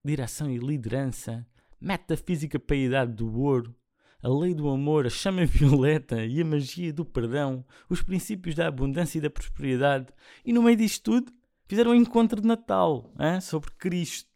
direção 0.06 0.50
e 0.50 0.58
liderança, 0.58 1.46
metafísica 1.84 2.58
para 2.58 2.76
a 2.76 2.80
idade 2.80 3.13
do 3.13 3.32
ouro, 3.39 3.76
a 4.22 4.30
lei 4.30 4.54
do 4.54 4.69
amor, 4.69 5.06
a 5.06 5.10
chama 5.10 5.46
violeta 5.46 6.26
e 6.26 6.41
a 6.41 6.46
magia 6.46 6.93
do 6.93 7.04
perdão, 7.04 7.65
os 7.89 8.02
princípios 8.02 8.56
da 8.56 8.67
abundância 8.67 9.17
e 9.17 9.22
da 9.22 9.30
prosperidade. 9.30 10.08
E 10.46 10.54
no 10.54 10.63
meio 10.63 10.78
disto 10.78 11.04
tudo, 11.04 11.34
fizeram 11.67 11.91
um 11.91 11.96
encontro 11.96 12.39
de 12.39 12.48
Natal 12.48 13.13
hein, 13.19 13.41
sobre 13.41 13.72
Cristo. 13.72 14.32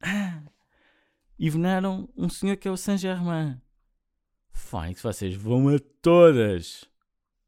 Ah, 0.00 0.42
e 1.38 1.50
veneram 1.50 2.08
um 2.16 2.28
senhor 2.28 2.56
que 2.56 2.68
é 2.68 2.70
o 2.70 2.76
Saint 2.76 3.00
Germain. 3.00 3.60
Fónix, 4.52 5.02
vocês 5.02 5.34
vão 5.34 5.68
a 5.68 5.78
todas. 6.00 6.88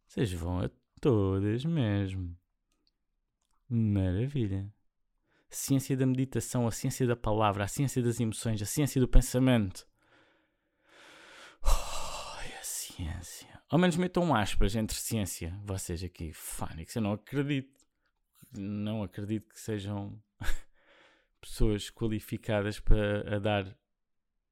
Vocês 0.06 0.32
vão 0.32 0.60
a 0.60 0.70
todas 1.00 1.64
mesmo. 1.64 2.36
Maravilha. 3.68 4.68
Ciência 5.54 5.96
da 5.96 6.06
meditação, 6.06 6.66
a 6.66 6.70
ciência 6.70 7.06
da 7.06 7.14
palavra, 7.14 7.64
a 7.64 7.68
ciência 7.68 8.02
das 8.02 8.18
emoções, 8.18 8.60
a 8.62 8.66
ciência 8.66 9.00
do 9.00 9.06
pensamento. 9.06 9.86
Oh, 11.62 11.68
a 12.58 12.62
ciência. 12.62 13.62
Ao 13.68 13.78
menos 13.78 13.96
metam 13.96 14.34
aspas 14.34 14.74
entre 14.74 14.96
ciência. 14.96 15.56
Vocês 15.64 16.02
aqui, 16.02 16.32
Fónix, 16.32 16.96
eu 16.96 17.02
não 17.02 17.12
acredito. 17.12 17.80
Não 18.56 19.02
acredito 19.02 19.48
que 19.48 19.60
sejam 19.60 20.20
pessoas 21.40 21.90
qualificadas 21.90 22.80
para 22.80 23.36
a 23.36 23.38
dar, 23.38 23.78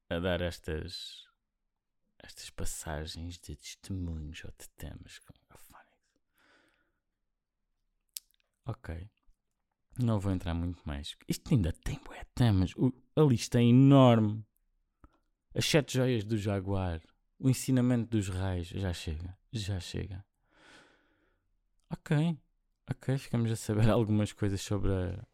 a 0.09 0.19
dar 0.19 0.41
estas 0.41 1.27
estas 2.23 2.51
passagens 2.51 3.39
de 3.39 3.55
testemunhos 3.55 4.43
ou 4.45 4.51
de 4.51 4.69
temas 4.69 5.19
Ok. 8.65 9.09
Não 9.99 10.19
vou 10.19 10.31
entrar 10.31 10.53
muito 10.53 10.81
mais. 10.85 11.15
Isto 11.27 11.53
ainda 11.53 11.71
tem 11.71 11.99
bué 12.05 12.23
temas. 12.33 12.73
A 13.15 13.21
lista 13.21 13.59
é 13.59 13.63
enorme. 13.63 14.45
As 15.53 15.65
sete 15.65 15.95
joias 15.95 16.23
do 16.23 16.37
jaguar. 16.37 17.01
O 17.39 17.49
ensinamento 17.49 18.09
dos 18.09 18.29
raios. 18.29 18.69
Já 18.69 18.93
chega. 18.93 19.37
Já 19.51 19.79
chega. 19.79 20.25
Ok. 21.89 22.37
Ok. 22.89 23.17
Ficamos 23.17 23.51
a 23.51 23.55
saber 23.55 23.89
algumas 23.91 24.31
coisas 24.31 24.61
sobre 24.61 24.91
a, 24.91 25.25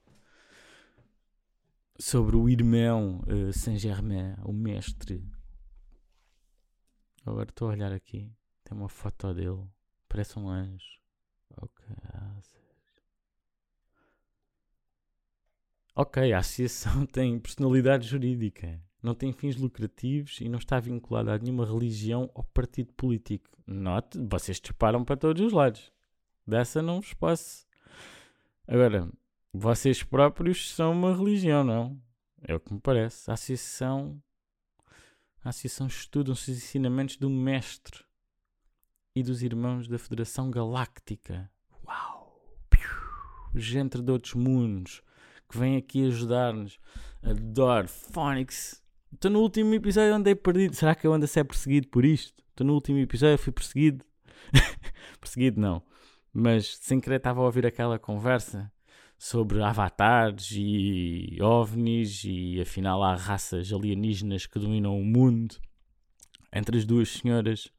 sobre 1.99 2.35
o 2.35 2.47
irmão 2.49 3.21
uh, 3.27 3.51
Saint-Germain, 3.53 4.35
o 4.43 4.53
mestre 4.53 5.23
Agora 7.25 7.49
estou 7.49 7.67
a 7.67 7.71
olhar 7.71 7.91
aqui. 7.91 8.31
Tem 8.63 8.77
uma 8.77 8.87
foto 8.87 9.33
dele. 9.33 9.67
Parece 10.07 10.39
um 10.39 10.47
anjo. 10.47 11.01
Ok. 11.57 11.85
Ok, 15.99 16.31
a 16.31 16.37
associação 16.37 17.07
tem 17.11 17.39
personalidade 17.39 18.07
jurídica. 18.07 18.79
Não 19.01 19.15
tem 19.15 19.33
fins 19.33 19.55
lucrativos 19.55 20.39
e 20.39 20.47
não 20.47 20.59
está 20.59 20.79
vinculada 20.79 21.33
a 21.33 21.39
nenhuma 21.39 21.65
religião 21.65 22.29
ou 22.35 22.43
partido 22.43 22.93
político. 22.93 23.49
Note, 23.65 24.19
vocês 24.29 24.59
disparam 24.59 25.03
para 25.03 25.17
todos 25.17 25.41
os 25.41 25.51
lados. 25.51 25.91
Dessa 26.45 26.83
não 26.83 27.01
vos 27.01 27.15
posso. 27.15 27.65
Agora, 28.67 29.09
vocês 29.51 30.03
próprios 30.03 30.69
são 30.69 30.91
uma 30.91 31.17
religião, 31.17 31.63
não? 31.63 31.99
É 32.43 32.53
o 32.53 32.59
que 32.59 32.75
me 32.75 32.79
parece. 32.79 33.31
A 33.31 33.33
associação 33.33 34.21
a 35.43 35.49
associação 35.49 35.87
estudam-se 35.87 36.51
os 36.51 36.57
ensinamentos 36.57 37.17
do 37.17 37.27
mestre 37.27 38.03
e 39.15 39.23
dos 39.23 39.41
irmãos 39.41 39.87
da 39.87 39.97
Federação 39.97 40.51
Galáctica. 40.51 41.49
Uau! 41.83 42.39
Gente 43.55 43.99
de 43.99 44.11
outros 44.11 44.35
mundos 44.35 45.01
que 45.49 45.57
vem 45.57 45.77
aqui 45.77 46.07
ajudar-nos. 46.07 46.79
Adoro. 47.23 47.87
Phonics. 47.87 48.81
Estou 49.13 49.31
no 49.31 49.39
último 49.39 49.73
episódio 49.73 50.13
andei 50.13 50.35
perdido. 50.35 50.75
Será 50.75 50.93
que 50.93 51.07
eu 51.07 51.13
ando 51.13 51.25
a 51.25 51.27
ser 51.27 51.43
perseguido 51.43 51.87
por 51.87 52.05
isto? 52.05 52.43
Estou 52.49 52.65
no 52.65 52.73
último 52.73 52.97
episódio, 52.99 53.37
fui 53.37 53.53
perseguido. 53.53 54.05
perseguido 55.19 55.59
não. 55.59 55.81
Mas 56.33 56.77
sem 56.77 56.99
querer 56.99 57.17
estava 57.17 57.41
a 57.41 57.45
ouvir 57.45 57.65
aquela 57.65 57.97
conversa 57.97 58.71
sobre 59.17 59.61
avatares 59.61 60.51
e 60.51 61.37
ovnis 61.41 62.23
e 62.23 62.61
afinal 62.61 63.01
há 63.01 63.15
raças 63.15 63.73
alienígenas 63.73 64.45
que 64.45 64.59
dominam 64.59 64.99
o 64.99 65.03
mundo 65.03 65.55
entre 66.53 66.77
as 66.77 66.85
duas 66.85 67.09
senhoras. 67.09 67.71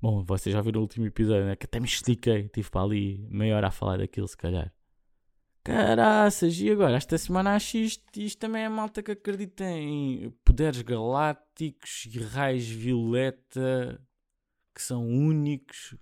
Bom, 0.00 0.22
vocês 0.24 0.52
já 0.52 0.60
viram 0.60 0.80
o 0.80 0.82
último 0.82 1.06
episódio, 1.06 1.44
né? 1.44 1.56
Que 1.56 1.66
até 1.66 1.78
me 1.78 1.86
estiquei, 1.86 2.48
tive 2.48 2.68
para 2.68 2.82
ali 2.82 3.26
meia 3.30 3.56
hora 3.56 3.68
a 3.68 3.70
falar 3.70 3.98
daquilo, 3.98 4.26
se 4.26 4.36
calhar. 4.36 4.72
Caraças, 5.64 6.58
e 6.58 6.70
agora? 6.70 6.96
Esta 6.96 7.16
semana 7.16 7.54
acho 7.54 7.76
isto, 7.76 8.04
isto 8.18 8.38
também 8.38 8.64
é 8.64 8.68
malta 8.68 9.00
que 9.02 9.12
acredita 9.12 9.64
em 9.64 10.30
poderes 10.44 10.82
galácticos 10.82 12.06
e 12.06 12.18
raios 12.18 12.68
violeta 12.68 14.04
que 14.74 14.82
são 14.82 15.06
únicos. 15.06 15.94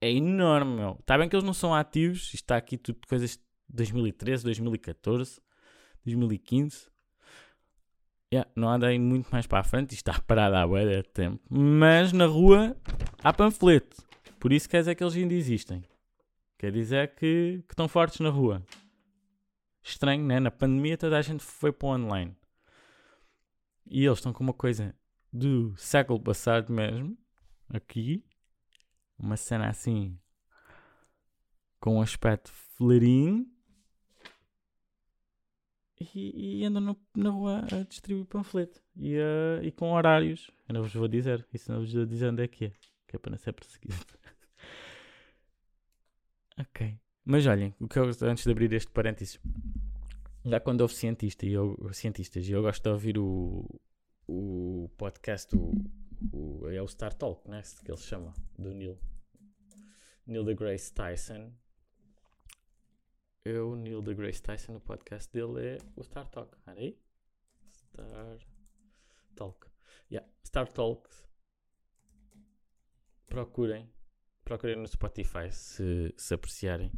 É 0.00 0.10
enorme, 0.10 0.74
meu. 0.74 0.96
Está 0.98 1.16
bem 1.16 1.28
que 1.28 1.36
eles 1.36 1.46
não 1.46 1.54
são 1.54 1.72
ativos, 1.72 2.34
está 2.34 2.56
aqui 2.56 2.76
tudo 2.76 2.98
coisas 3.08 3.36
de 3.36 3.40
2013, 3.68 4.42
2014, 4.42 5.40
2015. 6.04 6.95
Yeah, 8.32 8.50
não 8.56 8.68
andei 8.68 8.98
muito 8.98 9.28
mais 9.30 9.46
para 9.46 9.60
a 9.60 9.64
frente, 9.64 9.94
isto 9.94 10.10
está 10.10 10.20
parado 10.26 10.56
há 10.56 10.66
bué 10.66 10.84
de 10.84 11.02
tempo. 11.04 11.40
Mas 11.48 12.12
na 12.12 12.26
rua 12.26 12.76
Há 13.26 13.32
panfleto. 13.32 14.06
Por 14.38 14.52
isso 14.52 14.68
quer 14.68 14.78
dizer 14.78 14.94
que 14.94 15.02
eles 15.02 15.16
ainda 15.16 15.34
existem. 15.34 15.82
Quer 16.56 16.70
dizer 16.70 17.14
que, 17.16 17.64
que 17.66 17.72
estão 17.72 17.88
fortes 17.88 18.20
na 18.20 18.28
rua. 18.28 18.64
Estranho, 19.82 20.24
né? 20.24 20.38
Na 20.38 20.50
pandemia 20.50 20.96
toda 20.96 21.18
a 21.18 21.22
gente 21.22 21.42
foi 21.42 21.72
para 21.72 21.88
o 21.88 21.90
online. 21.90 22.36
E 23.84 24.04
eles 24.04 24.18
estão 24.18 24.32
com 24.32 24.44
uma 24.44 24.52
coisa 24.52 24.94
do 25.32 25.76
século 25.76 26.20
passado 26.20 26.72
mesmo. 26.72 27.18
Aqui. 27.68 28.24
Uma 29.18 29.36
cena 29.36 29.68
assim. 29.68 30.16
Com 31.80 31.96
um 31.96 32.00
aspecto 32.00 32.52
flarinho. 32.76 33.44
E, 35.98 36.60
e 36.60 36.64
andam 36.64 36.82
no, 36.82 36.96
na 37.16 37.30
rua 37.30 37.64
a 37.72 37.82
distribuir 37.82 38.26
panfleto. 38.26 38.82
E, 38.96 39.16
uh, 39.16 39.62
e 39.62 39.72
com 39.72 39.92
horários. 39.92 40.50
Eu 40.68 40.74
não 40.74 40.82
vos 40.82 40.92
vou 40.92 41.08
dizer. 41.08 41.46
Isso 41.52 41.72
não 41.72 41.80
vos 41.80 41.92
vou 41.92 42.04
dizer 42.04 42.28
onde 42.28 42.42
é 42.42 42.48
que 42.48 42.66
é. 42.66 42.72
Que 43.06 43.16
é 43.16 43.18
para 43.18 43.30
não 43.30 43.38
ser 43.38 43.52
perseguido. 43.52 43.96
ok. 46.60 46.98
Mas 47.24 47.46
olhem, 47.46 47.74
o 47.80 47.88
que 47.88 47.98
eu, 47.98 48.04
antes 48.22 48.44
de 48.44 48.50
abrir 48.50 48.72
este 48.72 48.90
parênteses, 48.92 49.40
já 50.44 50.60
quando 50.60 50.82
houve 50.82 50.94
cientista 50.94 51.44
e 51.44 51.52
eu, 51.52 51.76
cientistas, 51.92 52.48
e 52.48 52.52
eu 52.52 52.62
gosto 52.62 52.82
de 52.82 52.88
ouvir 52.88 53.18
o, 53.18 53.68
o 54.28 54.88
podcast, 54.96 55.56
o, 55.56 55.72
o, 56.32 56.68
é 56.68 56.80
o 56.80 56.86
Star 56.86 57.12
Talk, 57.12 57.48
né? 57.50 57.62
que 57.84 57.90
ele 57.90 57.98
chama, 57.98 58.32
do 58.56 58.72
Neil. 58.72 58.96
Neil 60.24 60.44
deGrasse 60.44 60.92
Tyson. 60.92 61.52
Eu, 63.48 63.76
Neil 63.76 64.02
deGrasse 64.02 64.42
Tyson, 64.42 64.74
o 64.74 64.80
podcast 64.80 65.32
dele 65.32 65.64
é 65.64 65.78
o 65.94 66.02
Star 66.02 66.28
Talk. 66.28 66.58
Olha 66.66 66.80
aí. 66.80 66.98
Star 67.70 68.38
Talk. 69.36 69.68
Yeah, 70.10 70.28
Star 70.44 70.66
Talk. 70.66 71.08
Procurem. 73.28 73.88
Procurem 74.44 74.74
no 74.74 74.88
Spotify 74.88 75.52
se, 75.52 76.12
se 76.16 76.34
apreciarem. 76.34 76.90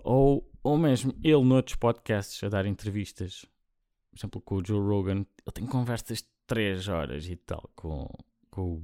Ou, 0.00 0.50
ou 0.60 0.76
mesmo 0.76 1.14
ele 1.22 1.44
noutros 1.44 1.76
podcasts 1.76 2.42
a 2.42 2.48
dar 2.48 2.66
entrevistas. 2.66 3.46
Por 4.10 4.18
exemplo, 4.18 4.40
com 4.40 4.56
o 4.56 4.66
Joe 4.66 4.80
Rogan. 4.80 5.18
Ele 5.18 5.52
tem 5.54 5.66
conversas 5.66 6.18
de 6.18 6.28
3 6.48 6.88
horas 6.88 7.28
e 7.28 7.36
tal 7.36 7.70
com, 7.76 8.08
com, 8.50 8.82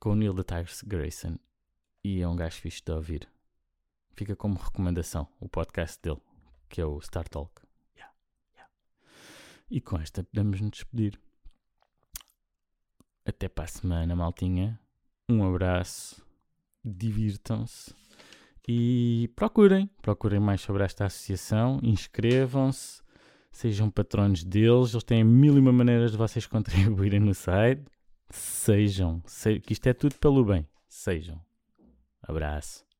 com 0.00 0.12
o 0.12 0.16
Neil 0.16 0.32
deGrasse 0.32 0.86
Grayson. 0.86 1.38
E 2.02 2.22
é 2.22 2.26
um 2.26 2.36
gajo 2.36 2.58
fixe 2.58 2.82
de 2.82 2.90
ouvir. 2.90 3.31
Fica 4.14 4.36
como 4.36 4.58
recomendação 4.58 5.26
o 5.40 5.48
podcast 5.48 6.00
dele, 6.02 6.20
que 6.68 6.80
é 6.80 6.84
o 6.86 7.00
Star 7.00 7.28
Talk. 7.28 7.62
Yeah, 7.96 8.14
yeah. 8.54 8.70
E 9.70 9.80
com 9.80 9.98
esta 9.98 10.22
podemos 10.22 10.60
nos 10.60 10.70
despedir. 10.70 11.18
Até 13.24 13.48
para 13.48 13.64
a 13.64 13.68
semana, 13.68 14.14
maltinha. 14.14 14.78
Um 15.28 15.46
abraço. 15.46 16.24
Divirtam-se. 16.84 17.94
E 18.68 19.30
procurem, 19.34 19.90
procurem 20.00 20.38
mais 20.38 20.60
sobre 20.60 20.84
esta 20.84 21.06
associação, 21.06 21.80
inscrevam-se, 21.82 23.02
sejam 23.50 23.90
patronos 23.90 24.44
deles, 24.44 24.92
eles 24.92 25.02
têm 25.02 25.24
mil 25.24 25.56
e 25.56 25.60
uma 25.60 25.72
maneiras 25.72 26.12
de 26.12 26.16
vocês 26.16 26.46
contribuírem 26.46 27.18
no 27.18 27.34
site. 27.34 27.82
Sejam, 28.30 29.22
se, 29.26 29.58
que 29.60 29.72
isto 29.72 29.86
é 29.86 29.92
tudo 29.92 30.14
pelo 30.16 30.44
bem. 30.44 30.66
Sejam. 30.88 31.40
Abraço. 32.22 32.91